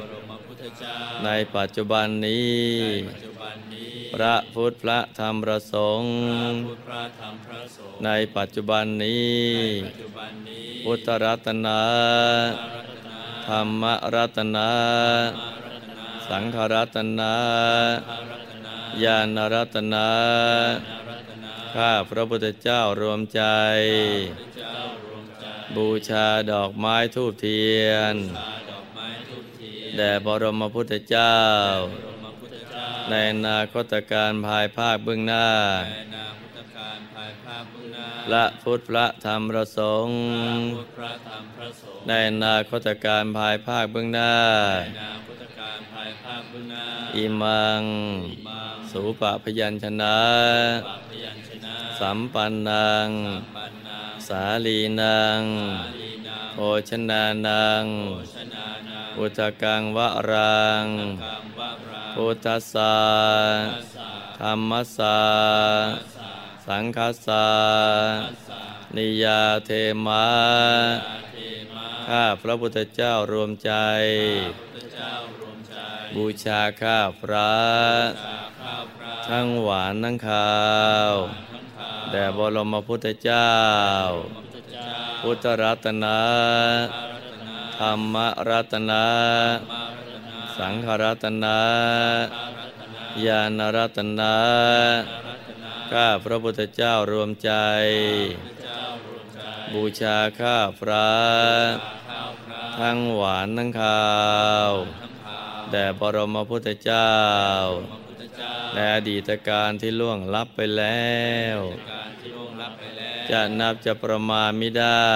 [0.00, 2.62] บรมพุทธเจ้าในปัจจุบันนี้
[3.08, 9.44] ปัจจุบันนี้ พระพุทธพระธรรมพระสงฆ์พระพุทธพระธรรมพระสงฆ์ในปัจจุบันนี้
[9.86, 11.82] ปัจจุบันนี้ พุทธรัตนะ
[12.66, 13.18] พระรัตนา
[13.48, 13.82] ธรรม
[14.14, 14.70] รัตนะ
[15.38, 17.34] พระรัตนา สังฆรัตนะ
[18.08, 18.53] พระรัตนา
[19.02, 20.10] ญาณรัตนะ
[20.88, 23.42] ญาณรัตนาข้าพระพุทธเจ้ารวมใจ
[24.38, 31.36] พระเจ้ารวมใจบูชาดอกไม้ทูบเทียนชาดอกไม้ทูบเทียน แด่บรมพุทธเจ้า
[31.92, 35.48] บรมพุทธเจ้าในอนาคตการภายภาคเบื้องหน้า
[35.90, 40.18] ในนาพุทธการภายภาคเบื้องหน้าพระพุทธพระธรรมพระสงฆ์
[40.76, 44.34] พระพุทธพระธรรมพระสงฆ์ในอนาคตการภายภาคเบื้องหน้า
[45.64, 46.84] ในนาพุทธการภายภาคเบื้องหน้า
[47.16, 47.84] อิมัง
[48.48, 50.18] มังสุปะพยัญชนะ
[50.86, 53.10] ปะพยัญชนะ สัมปันนัง
[53.56, 53.98] ปันนา
[54.28, 55.42] สาลีนัง
[55.80, 56.58] อาลีนาโภ
[56.88, 60.86] ชนานังโภชนานาอุตกังวะรัง
[61.22, 62.94] กัมวะราพุทธสสา
[63.68, 64.08] ทัสสะ
[64.38, 65.18] ธรรมสสา
[65.86, 66.30] ทัสสะ
[66.66, 67.46] สังฆสสา
[68.22, 69.70] ทัสสะ นิยาเท
[70.06, 70.24] มา
[71.06, 71.36] อาเท
[71.74, 73.72] มาข้าพระพุทธเจ้ารวมใจ
[74.58, 75.74] พุทธเจ้ารวมใจ
[76.14, 77.52] บูชาข้าพระ
[78.22, 80.54] ชาข้าวพระทั้งหวานทั้งคา
[81.12, 81.14] ว
[81.50, 83.52] ทั้งขาวแด่บรมพุทธเจ้า
[84.34, 84.88] พุทธเจ้า
[85.22, 86.20] พุทธรัตนะ
[86.96, 88.16] พระรัตนาธรรม
[88.48, 89.04] รัตนะ
[89.70, 91.58] มารัตนาสังขรัตนะ
[93.26, 94.34] ญาณรัตนะ
[95.92, 97.52] ข้าพระพุทธเจ้ารวมใจ
[99.74, 101.08] บูชาข้าพระ
[102.80, 104.08] ทั้งหวานทั้งคา
[104.70, 104.72] ว
[105.70, 107.12] แด่บรมพุทธเจ้า
[108.74, 111.14] และอดีตการที่ล่วงลับไปแล้
[111.56, 111.58] ว
[113.30, 115.12] จะนับจะประมาณไม่ได้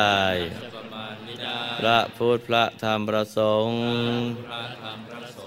[1.79, 3.79] พระพุทธพระธรรมพระสงฆ์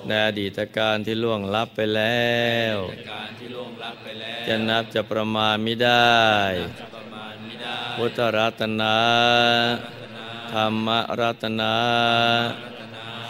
[0.07, 2.35] ในอดีตการที่ล่วงลับไปแล้
[2.73, 2.75] ว
[4.47, 6.19] จะนับจะประมาณไม่ได้
[7.95, 8.97] พุทธรัตนะ
[10.53, 10.87] ธรรม
[11.19, 11.75] รัตนะ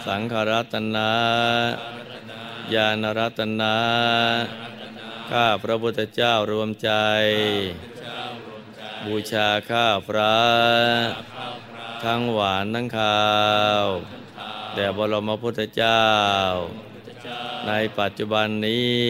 [0.06, 1.10] สังขรัตนะ
[2.74, 3.76] ญาณรัตนะ
[5.30, 6.90] ข้าพระพุทธเจ้ารวมใจ
[9.06, 10.36] บูชาข้าพระ
[12.04, 13.22] ทั้งหวานทั้งคา
[13.84, 13.86] ว
[14.74, 16.02] แด่บรมพุทธเจ้า
[17.66, 19.00] ในปัจจุบันนี้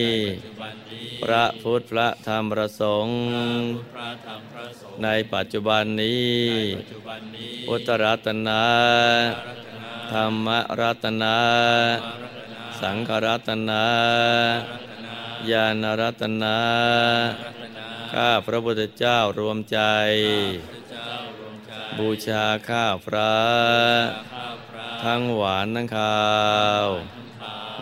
[1.23, 3.19] พระพุทธพระธรรมพระสงฆ์
[5.03, 6.37] ในปัจจุบันนี้
[7.67, 8.65] พุทธรัตนะ
[10.13, 10.49] ธรรม
[10.81, 11.37] รัตนะ
[12.81, 13.85] สังฆรัตนะ
[15.51, 16.59] ญาณรัตนะ
[18.13, 19.79] ข้าพระพุทธเจ้ารวมใจ
[21.99, 23.33] บูชาข้าพระ
[25.05, 26.23] ทั้งหวานทั้งคา
[26.85, 26.87] ว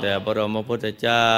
[0.00, 1.30] แด่บรมพุทธเจ้า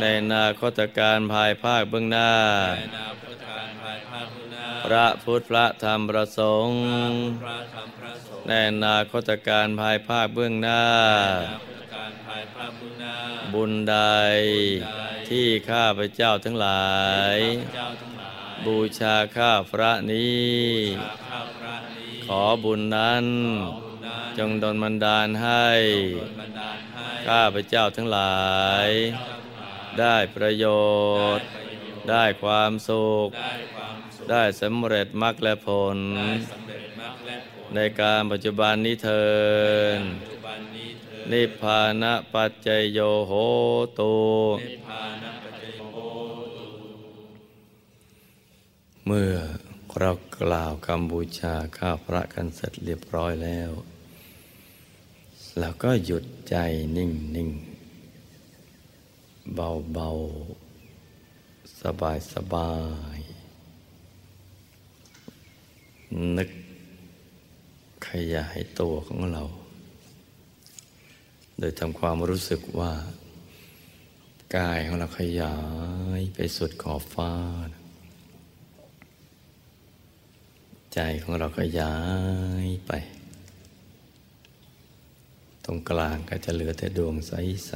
[0.00, 2.32] ในอนาคตการภายภาคเบื้องหน้า
[4.84, 6.80] พระพุทธพระธรรมพระสงฆ์
[8.46, 10.84] ในอนาคตการภายภาคเบื้องหน้า
[13.54, 13.96] บุญใด
[15.28, 16.90] ที่ข้าพเจ้าทั้งหลา
[17.34, 17.36] ย
[18.66, 20.50] บูชาข้าพระนี้
[22.26, 23.26] ขอบุญนั้น
[24.38, 25.68] จงดลบันดาลให้
[27.28, 28.40] ข้าพเจ้าทั้งหลา
[28.86, 28.88] ย
[29.98, 30.66] ได้ประโย
[31.38, 31.46] ชน์
[32.10, 33.28] ได้ความสุข
[34.30, 35.98] ได้สำเร็จมรรคและผล
[37.74, 39.26] ในการปัจจุบันนี้เทิ
[39.98, 40.00] น
[41.32, 43.32] นิพพานะปัจจยโยโห
[43.98, 44.14] ตุ
[49.06, 49.34] เมื่อ
[49.98, 53.70] เรากล่าวคำบูชาข้าพระกันเสร็จเรียบร้อยแล้ว
[55.58, 56.56] เราก็หยุดใจ
[56.96, 57.50] นิ่งนิ่ง
[59.54, 60.08] เบาเบา
[61.82, 62.72] สบายสบา
[63.16, 63.20] ย
[66.36, 66.50] นึก
[68.08, 69.42] ขยายตัวของเรา
[71.58, 72.92] โดยทำความรู้สึกว่า
[74.56, 75.56] กายของเราขยา
[76.18, 77.32] ยไปสุดขอบฟ้า
[80.94, 81.94] ใจของเราขยา
[82.64, 82.92] ยไป
[85.64, 87.72] ตรงกลางก็จะเหลือแต่ดวงใส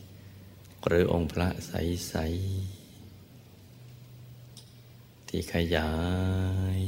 [0.00, 2.14] ๆ หรือองค์พระใส
[2.92, 5.90] ๆ ที่ขยา
[6.78, 6.80] ย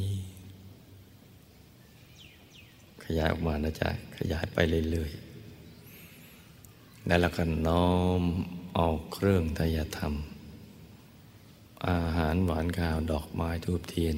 [3.04, 4.58] ขยายออกมานะจ๊ะ ขยายไป
[4.90, 7.88] เรื่อยๆแล้วเราก็น้อ
[8.20, 8.22] ม
[8.76, 10.14] เอาเครื่องทยธรรม
[11.88, 14.16] อาหารหวานข้าวดอกไม้ทูบเทียน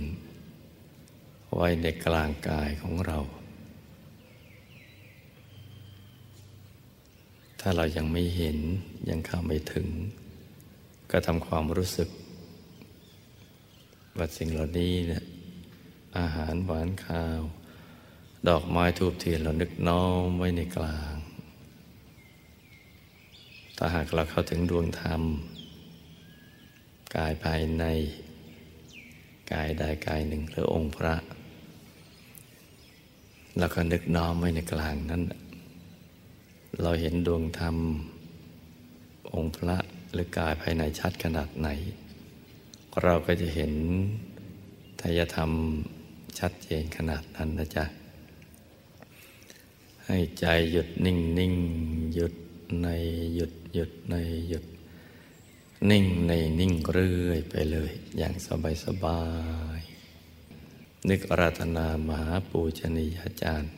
[1.55, 3.19] ไว้ในกลางกายของเรา
[7.69, 8.59] ถ้าเรายังไม่เห็น
[9.11, 9.89] ยังเข้าไม่ถึง
[11.11, 12.09] ก็ทำความรู้สึก
[14.17, 15.25] ว่าสิ่งเหล่านี้เนี่ย
[16.19, 17.41] อาหารหวานข้าว
[18.49, 21.15] ดอกไม้ทูบเทียนเรานึกน้อมไว้ในกลาง
[23.77, 25.23] ถ้าหากเราเข้าถึงดวงธรรม
[27.17, 27.85] กายภายใน
[29.53, 31.15] กายใดกายหนึ่งหรือองค์พระ
[33.59, 35.25] แล้วก็นึกน้อมไว้ในกลางนั้น
[36.83, 37.77] เราเห็นดวงธรรม
[39.35, 39.77] องค์พระ
[40.13, 41.69] หรือกายภายในชัดขนาดไหน
[43.03, 43.73] เราก็จะเห็น
[45.01, 45.51] ทายธรรม
[46.39, 47.85] ชัดเจนขนาดนั้นนะจ๊ะ
[50.05, 51.55] ให้ใจหยุดนิ่งนิ่ง
[52.15, 52.35] หยุด
[52.83, 52.89] ใน
[53.35, 54.15] หยุดหยุดใน
[54.49, 54.65] หยุด
[55.91, 59.21] นิ่งในนิ่งเรื่อยไปเลย อย่างสบายสบา
[59.79, 59.81] ย
[61.09, 63.73] นึกอราธนามหาปูชนียาจารย์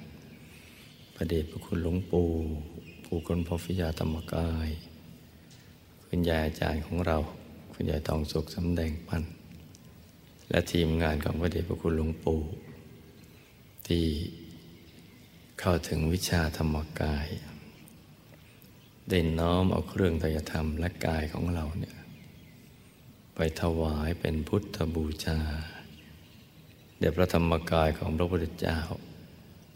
[1.14, 2.28] ประเดชพระคุณหลวงปู่
[3.11, 4.69] ปู่คนพฟิยาธรรมกาย
[6.07, 7.19] คุณยายอาจารย์ของเรา
[7.73, 9.23] คุณยายทองสุขสำแดงปัน
[10.51, 12.41] และทีมงานของพระเดชพระคุณหลวงปู่
[13.87, 14.05] ที่
[15.61, 17.27] เข้าถึงวิชาธรรมกาย
[19.09, 21.97] ได้น้อมเอาเครื่องไตรธรรมและกายของเราเนี่ย
[23.35, 25.39] ไปถวายเป็นพุทธบูชา
[26.99, 28.79] เดี๋ยวพระธรรมกายของพระพุทธเจ้า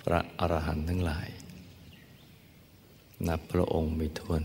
[0.05, 1.29] พระอรหันต์ทั้งหลาย
[3.29, 4.43] นับพระองค์ไม่ถ้วน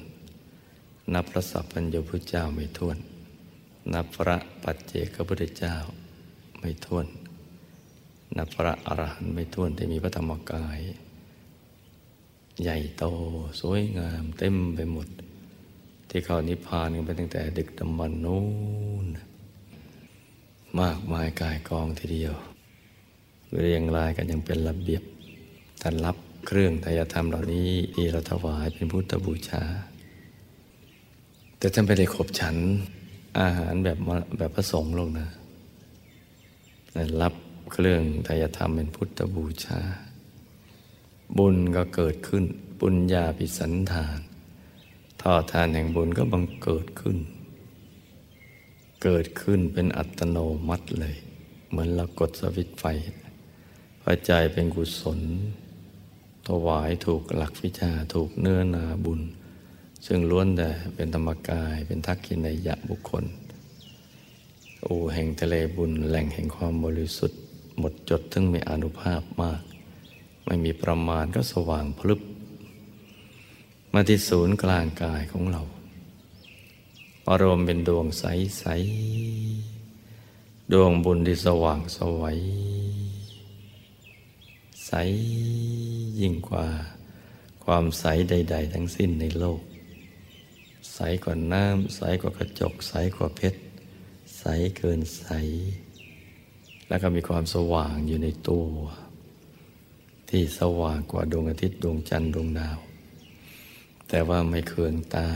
[1.13, 2.97] นับพระสัพพัญญพุทธเจ้าไม่ถ้วน
[3.93, 5.75] นับพระปัจเจกพุทธเจ้า
[6.59, 7.05] ไม่ถ้วน
[8.37, 10.79] นับพระอรหันต์ไม่ถ้วนที่มีพระธรรมกาย
[12.61, 13.05] ใหญ่โต
[13.61, 15.07] สวยงามเต็มไปหมด
[16.09, 18.43] ที่เขานิพพานกันไปตั้งแต่ดึกดำบรรพ์นู้
[19.03, 19.05] น
[20.79, 22.33] มากมายกายกองทีเดียว
[23.61, 25.03] เรียงรายกันยังเป็นระเบียบ
[25.81, 26.17] ท่านรับ
[26.49, 29.63] เครื่องทายธรรมเหล่านี้ที่เราถวายเป็นพุทธบูชา
[31.57, 32.55] แต่ท่านไม่ได้ขบฉัน
[33.39, 33.97] อาหารแบบ
[34.37, 35.27] แบบพระสงฆ์ลงนะ
[37.21, 37.33] รับ
[37.71, 39.79] เครื่องทายธรรมเป็นพุทธบูชา
[41.37, 42.43] บุญก็เกิดขึ้น
[42.79, 44.19] บุญญาภิสันธาน
[45.21, 47.17] ทอดทานแห่งบุญก็บังเกิดขึ้น
[49.03, 50.37] เกิดขึ้นเป็นอัตโน
[50.67, 51.15] มัติเลย
[51.69, 52.85] เหมือนเรากดสวิตไฟ
[54.01, 55.21] พระใจเป็นกุศล
[56.47, 59.21] ถวายถูกหลักวิชาถูกเนื้อนาบุญ
[60.05, 63.23] ซึ่งล้วนแต่เป็นธรรมกายเป็นทักขินยะบุคคล
[64.85, 67.39] อูแห่งทะเลบุญแหล่งแห่งความบริสุทธิ์
[67.79, 69.61] หมดจดถึงมีอนุภาพมาก
[70.45, 72.21] ไม่มีประมาณก็สว่างพลึบ
[73.93, 75.61] มาที่ศูนย์กลางกายของเรา
[77.29, 78.63] อารมณ์เป็นดวงใส
[79.89, 82.39] ๆ ดวงบุญที่สว่างสวัย
[84.85, 84.91] ใส
[86.21, 86.67] ยิ่งกว่า
[87.65, 89.61] ความใสใด ๆ ทั้งสิ้นในโลก
[90.93, 93.59] ใสกว่าน้ำใสกว่ากระจก ใสกว่าเพชร
[94.39, 94.45] ใส
[94.77, 95.25] เกินใส
[96.87, 98.67] แล้วก็มีความสว่างอยู่ในตัว
[100.29, 102.77] ที่สว่างกว่าดวงอาทิตย์ดวงจันทร์ดวงดาว
[104.09, 105.27] แต่ว่าไม่เคืองตา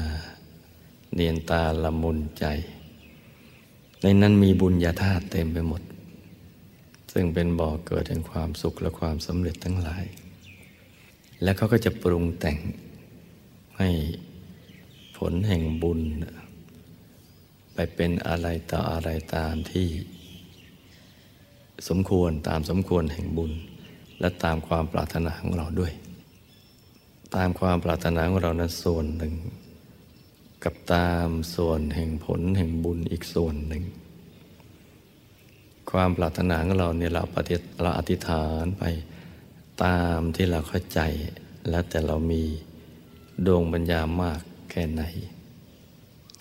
[1.15, 2.45] เนียนตาละมุนใจ
[4.01, 5.81] ในนั้นมีบุญญาธาตุเต็มไปหมด
[7.13, 10.05] ซึ่งเป็นบ่อเกิดแห่งความสุขและความสำเร็จทั้งหลาย
[11.43, 12.57] แล้วเขาก็จะปรุงแต่ง
[13.77, 13.89] ให้
[15.17, 15.99] ผลแห่งบุญ
[17.73, 19.87] ไปเป็นอะไรต่ออะไรตามที่
[21.87, 23.51] สมควรตามสมควรแห่งบุญ
[24.19, 25.93] และตามความปรารถนาของเราด้วย
[27.35, 29.33] ตามความปรารถนาของเรานั้นส่วนหนึ่ง
[30.63, 33.83] กับตามส่วนแห่งผลแห่งบุญอีกส่วนหนึ่ง
[35.91, 38.83] ความปรารถนาของเราเนี่ยเราปฏิเราอธิษฐานไป
[39.83, 40.99] ตามที่เราเข้าใจ
[41.69, 42.43] แล้วแต่เรามี
[43.45, 45.03] ดวงปัญญามากแค่ไหน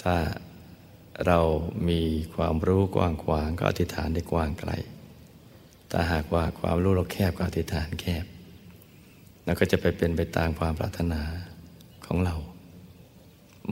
[0.03, 0.16] ถ้า
[1.26, 1.41] เรา
[1.88, 2.01] มี
[2.34, 4.72] ความรู้กว้างขวางก็อธิษฐานได้กว้างไกล
[5.88, 8.24] แต่หากว่าความรู้เราแคบก็อธิษฐานแคบ
[9.45, 11.22] แล้วก็จะไปเป็นไปตามความปรารถนา
[12.07, 12.36] ของเรา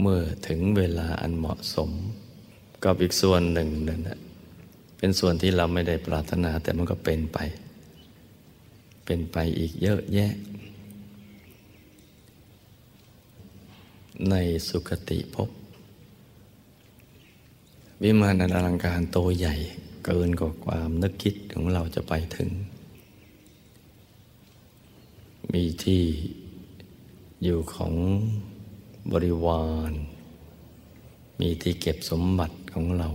[0.00, 1.90] เมื่อถึงเวลาอันเหมาะสม
[2.84, 4.18] กับอีกส่วนหนึ่งนั่นะ
[4.98, 7.38] เป็นส่วนที่เราไม่ได้ปรารถนาแต่มันก็เป็นไป
[9.10, 10.32] เป็นไปอีกเยอะแยะ
[14.30, 14.34] ใน
[14.68, 15.50] สุคติภพ
[18.02, 19.54] วิมานอันอลังการโตใหญ่
[20.04, 22.50] เกินกว่าความนึกคิดของเราจะไปถึง
[25.52, 26.02] มีที่
[27.42, 27.94] อยู่ของ
[29.12, 29.92] บริวาร
[31.40, 33.08] มีที่เก็บสมบัติของเรา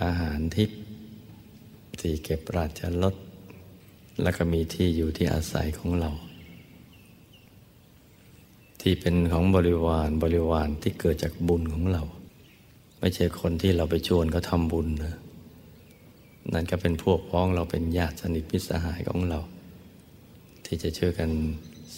[0.00, 0.78] อาหารทิพย์
[2.00, 3.16] ที่เก็บราชรถ
[4.22, 6.10] แล้วก็มีที่อยู่ที่อาศัยของเรา
[8.80, 12.02] ที่เป็นของบริวารบริวารที่เกิดจากบุญของเรา
[13.00, 15.16] ไม่ใช่คนที่เราไปชวนเขาทำบุญนะ
[16.52, 19.40] นั่นก็เป็นพวกพ้องเราเป็นญาติสนิทพิสหายของเรา
[20.64, 21.30] ที่จะช่วยกัน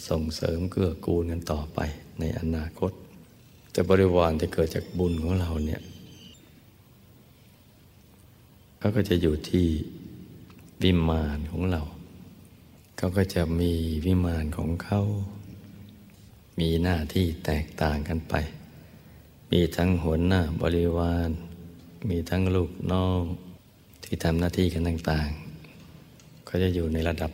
[0.09, 1.79] ส่งเสริมเกื้อกูลกันต่อไป
[2.19, 2.91] ในอนาคต
[3.71, 5.81] แต่บริวารที่เกิดจากบุญของเราเนี่ย
[8.79, 9.67] เขาก็จะอยู่ที่
[10.83, 11.81] วิมานของเรา
[13.03, 13.71] เขาก็จะมี
[14.05, 15.01] วิมานของเขา
[16.59, 18.33] มีหน้าที่แตกต่างกันไป
[19.51, 21.29] มีทั้งหัวหน้าบริวาร
[22.09, 23.21] มีทั้งลูกน้อง
[24.03, 27.31] ที่ทำหน้าที่กันต่างๆเขาจะอยู่ในระดับ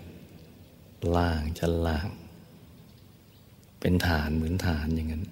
[1.16, 2.08] ล่างชั้นล่าง
[3.80, 5.24] เป็นฐานเหมือนฐานอย่างนั้น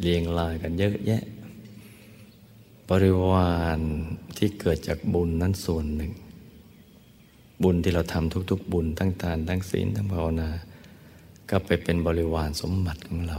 [0.00, 1.22] เรียงรายกันเยอะแยะ
[2.90, 3.78] บริวาร
[4.36, 6.12] ที่เกิดจากบุญนั้นส่วนหนึ่ง
[7.62, 10.50] บุญที่เราทำทุก ๆ บุญทั้งทานทั้งศีลทั้งภาวนา
[11.50, 13.38] ก็ไปเป็นบริวารสมบัติของเรา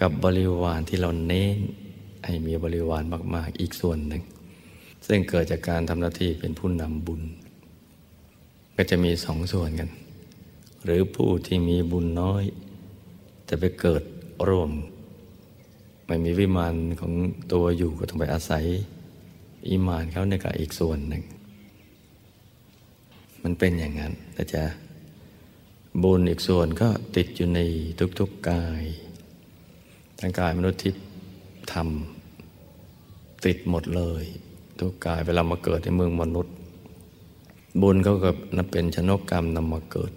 [0.00, 1.56] กับบริวารที่เราเน้น
[2.24, 3.02] ให้มีบริวาร
[3.34, 4.22] มาก ๆ อีกส่วนหนึ่ง
[5.06, 7.22] ซึ่งเกิดจากการทำหน้าที่เป็นผู้นำบุญ
[8.76, 9.90] ก็จะมีสองส่วนกัน
[10.84, 12.42] หรือผู้ที่มีบุญน้อย
[13.48, 14.02] จะไปเกิด
[14.48, 14.70] ร่วม
[16.06, 17.12] ไม่มีวิมานของ
[17.52, 18.64] ตัวอยู่ก็ต้องไปอาศัย
[19.68, 21.22] อิมานเขาในกับอีกส่วนหนึ่ง
[23.44, 24.64] มันเป็นอย่างนั้นนะจ๊ะ
[26.02, 27.60] บุญอีกส่วนก็ติดอยู่ใน
[28.18, 28.84] ทุกๆกาย
[30.18, 30.92] ทั้งกายมนุษย์ที่
[31.72, 34.24] ทำติดหมดเลย
[34.78, 36.54] ทุกกายเวลามาเกิดในเมืองมนุษย์
[37.82, 40.12] บุญเขาก็นับเป็นชนกกรรมนำมาเกิด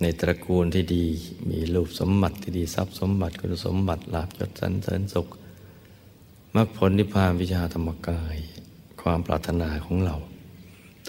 [0.00, 1.04] ในตระกูลที่ดี
[1.48, 5.28] มีรูปสมบัติที่ดีทรัพย์สมบัติคุณสมบัติลาภยศสรรเสริญสุข
[6.54, 8.36] มรรคผลนิพพานวิชาธรรมกาย
[9.00, 10.16] ความปรารถนาของเรา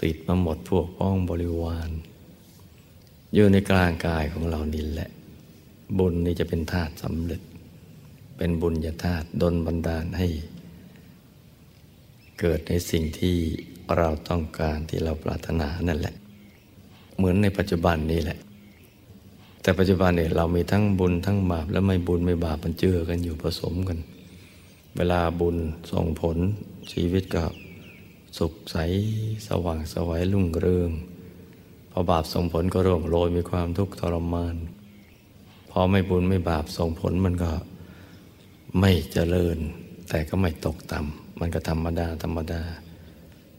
[0.02, 1.90] ติดมาหมดพวกพ้องบริวาร
[3.34, 5.10] อยู่ในกลางกายของเรานี่แหละ
[5.98, 7.40] บุญนี้จะเป็นธาตุสำเร็จ
[8.36, 10.28] เป็นบุญญาธาตุดลบันดาลให้
[12.40, 13.36] เกิดในสิ่งที่
[13.96, 16.14] เราต้องการที่เราปรารถนานั่นแหละ
[17.16, 18.38] เหมือนในปัจจุบันนี้แหละ
[19.62, 23.98] แต่ปัจจุบันเนี่ยเรามีทั้งบุญทั้งบาปและไม่บุญไม่บาปมันเจือกันอยู่ผสมกัน
[24.96, 25.56] เวลาบุญ
[25.92, 26.36] ส่งผล
[26.92, 27.42] ชีวิตก็
[28.38, 28.76] สุขใส
[29.46, 30.90] สว่างสวัยรุ่งเรือง
[31.90, 34.56] พอบาปส่งผลก็ร่วงโรยมีความทุกข์ทรมาน
[35.70, 37.52] พอไม่บุญไม่บาปส่งผลมันก็
[38.80, 39.58] ไม่เจริญ
[40.08, 42.62] แต่ก็ไม่ตกต่ำมันก็ธรรมดาธรรมดา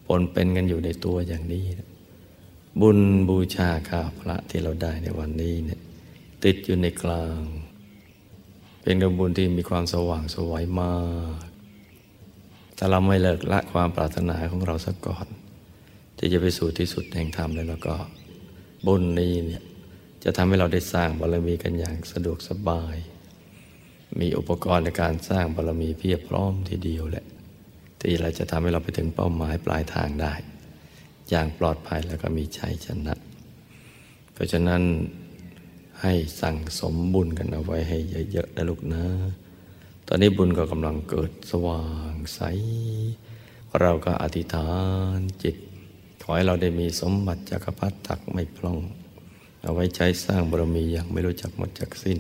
[0.06, 1.66] ปนเป็นกันอยู่ในตัวอย่างนี้
[2.82, 3.00] บุญ
[3.30, 5.82] บูชาข้าพระที่เราได้ในวันนี้เนี่ย
[6.44, 7.40] ติดอยู่ในกลาง
[8.82, 10.96] เป็นกระบุญที่มีความสว่างสวยมา
[11.48, 11.53] ก
[12.86, 15.28] ถ้าเราไม่เลิกละความปรารถนาของเราสักก่อน
[16.18, 17.96] ที่จะไปสู่ที่สุดแห่งธรรมแล้วก็
[18.86, 19.64] บุญนี้เนี่ย
[20.24, 22.96] จะทำให้เราได้สร้างบารมีกันอย่างสะดวกสบาย
[24.20, 27.26] มีอุปกรณ์ในการสร้างบารมีเพียบพร้อมทีเดียวแหละ
[28.02, 30.34] ที่เราจะทำให้เราไปถึงเป้าหมายปลายทางได้
[31.30, 33.14] อย่างปลอดภัยแล้วก็มีชัยชนะ
[34.34, 34.82] เพราะฉะนั้น
[36.02, 37.98] ให้สั่งสมบุญกันเอาไว้ให้
[38.32, 39.04] เยอะๆนะลูกนะ
[40.16, 41.84] อนนี้บุญก็กำลังเกิดสว่า
[42.14, 42.40] งใส
[43.82, 44.70] เราก็อธิษฐา
[45.18, 45.56] นจิต
[46.22, 48.78] ขอให้เราได้มีสมบัติจักรพรรดิตักไม่พร่อง
[49.64, 52.20] เอาไว้ใช้สร้างบารมีอย่างไม่รู้จักหมดจักสิ้น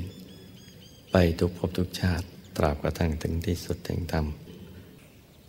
[1.12, 2.26] ไปทุกภพทุกชาติ
[2.58, 4.26] ตราบกระทั่งถึงที่สุดแห่งธรรม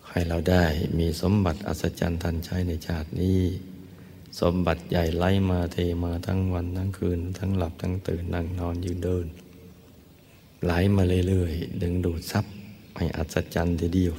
[0.09, 0.65] ให้เราได้
[0.99, 3.41] มีสมบัติอัศจรรย์ทันใช้ในชาตินี้
[4.41, 9.27] สมบัติใหญ่ไล่มาเทมาทั้งวันทั้งคืน ทั้งหลับทั้งตื่นนั่งนอนยืนเดิน
[10.65, 12.45] ไหลมาเรื่อยๆดึงดูดซับ
[12.97, 14.15] ให้อัศจรรย์ทีเดียว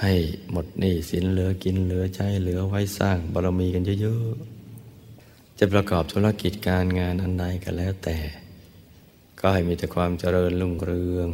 [0.00, 0.12] ให้
[0.50, 8.18] หมดหนี้สินเหลือกินเหลือใช้เหลือไว้สร้างบารมีกันเยอะๆ จะประกอบธุรกิจการงานอันใดก็แล้วแต่
[9.40, 11.28] ก็ให้มีแต่ความเจริญรุ่งเรือง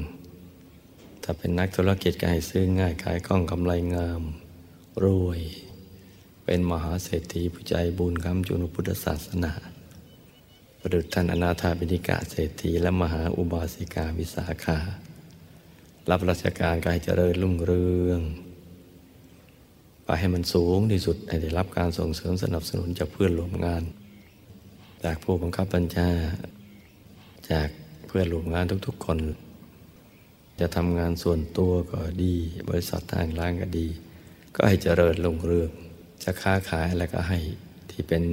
[1.23, 4.23] ถ้าเป็นนักธุรกิจก็ให้ซื้อง่ายขายคล่องกำไรงาม
[5.05, 5.41] รวย
[6.45, 9.53] เป็นมหาเศรษฐีผู้ใจบุญคำจุนพุทธศาสนา
[10.85, 14.79] ประดุจท่านอนาถาบิณิกาเศรษฐีและมหาอุบาสิกาวิสาขา
[16.11, 18.21] รับราชการกายเจริญรุ่งเรือง
[20.05, 23.83] ไปให้มันสูงที่สุดให้ได้รับการส่งเสริมสนับสนุนจากเพื่อนร่วมงาน
[25.05, 26.11] จากผู้บังคับบัญชา
[27.51, 27.69] จาก
[28.07, 29.19] เพื่อนร่วมงานทุกๆคน
[30.61, 32.35] จะทำงานส่วนตัวก็ดี
[32.69, 33.87] บริษัททางร้านก็ดี
[34.57, 35.71] ก็ให้เจริญรุ่งเรือง
[36.23, 37.39] จะค้าขายอะไรก็ให้
[37.91, 38.25] ที่เป็น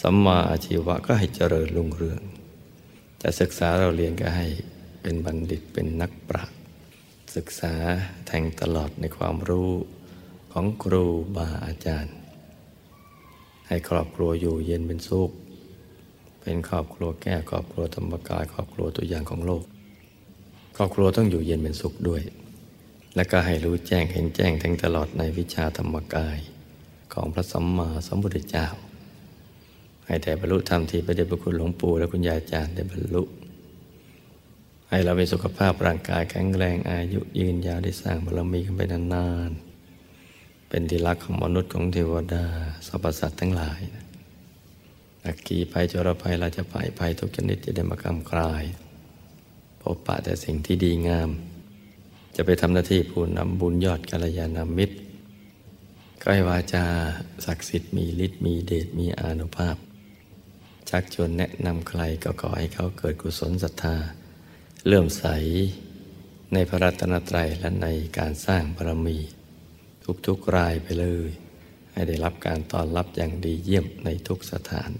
[0.00, 2.20] สัมมาอาชีวะก็ให้เจริญรุ่งเรือง
[3.22, 4.46] จะศึกษาเราเรียนก็ให้
[5.02, 6.58] เป็นบัณฑิตเป็นนักปราชญ์
[7.36, 7.74] ศึกษา
[8.26, 9.70] แทงตลอดในความรู้
[10.52, 11.04] ของครู
[11.36, 12.14] บาอาจารย์
[13.68, 15.30] ให้ครอบครัวอยู่เย็นเป็นสุข
[16.40, 19.64] เป็นครอบครัวแก้ครอบครัวธรรมกายครอบครัวตัวอย่างของโลก
[20.76, 22.22] ครอบครัวต้องอยู่เย็นเป็นสุขด้วย
[23.16, 26.38] และก็ให้รู้แจ้งเห็นแจ้งแทงตลอดในวิชาธรรมกาย
[27.14, 28.68] ของพระสัมมาสัมพุทธเจ้า
[30.06, 33.22] ให้แต่บรรลุธรรมที่พระเดชพระคุณหลวงปู่และคุณยายอาจารย์ได้บรรลุ
[34.88, 42.44] ให้เรามีสุขภาพร่างกายแข็งแรงอายุยืนยาวได้สร้างบารมีกันไปนานๆ เป็นที่รักของมนุษย์ของเทวดา
[42.86, 43.80] สรรพสัตว์ทั้งหลาย
[45.24, 48.64] อักกีภัยจรภัยราชภัยภัยทุกชนิดจะได้มากำกลาย
[49.80, 51.30] พบปะแต่สิ่งที่ดีงาม
[52.36, 54.96] จะไปทำหน้าที่ผู้นำบุญยอดกัลยาณมิตร
[56.20, 56.84] ก็ให้วาจา
[57.44, 59.76] ศักดิ์สิทธิ์มีฤทธิ์มีเดชมีอานุภาพ
[60.92, 63.96] ชักชวนแนะนำใครก็ขอให้เขาเกิดกุศลศรัทธา
[64.86, 65.24] เลื่อมใส
[66.52, 67.88] ในพระรัตนตรัยและใน
[68.18, 69.18] การสร้างบารมี
[70.26, 71.30] ทุกๆรายไปเลย
[71.92, 74.90] ให้ได้รับการต้อนรับอย่างดีเยี่ยมในทุกสถาน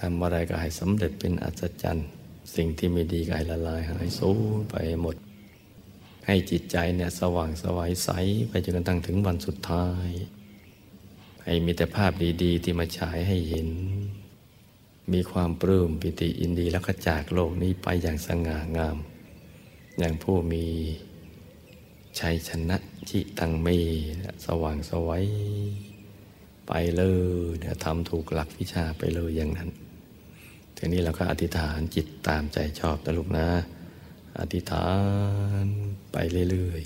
[0.00, 2.08] ทำอะไรก็ให้สำเร็จเป็นอัศจรรย์
[2.54, 5.16] สิ่งที่ไม่ดีก็ให้ละลายหายสูญไปหมด
[6.26, 8.08] ให้จิตใจเนี่ยสว่างสวายใส
[8.48, 10.08] ไปจนกระทั่งถึงวันสุดท้าย
[11.44, 12.12] ให้มีแต่ภาพ
[12.42, 13.68] ดี ๆ ที่มาฉายให้เห็น
[15.12, 18.98] มีความปลื้มปิติอินดีแล้วก็จากโลกนี้ไปอย่างสง่างาม
[19.98, 20.64] อย่างผู้มี
[22.20, 22.76] ชัยชนะ
[23.10, 23.68] จิตังเม
[24.44, 25.26] สว่างสวัย
[26.68, 27.02] ไปเล
[27.48, 29.70] ยเดี๋ยวทำถูกหลักวิชาไปเลยอย่างนั้น
[30.76, 33.48] ทีนี้เราก็อธิษฐานจิตตามใจชอบนะลูกนะ
[34.40, 34.88] อธิษฐา
[35.64, 35.66] น
[36.12, 36.16] ไป
[36.50, 36.82] เรื่อย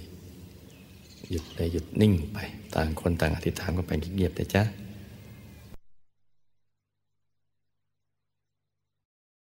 [0.64, 2.39] ๆหยุดเลยหยุดนิ่งไป
[2.75, 4.62] ต่างคนต่างอธิษฐานก็ไปเงียบๆนะจ๊ะ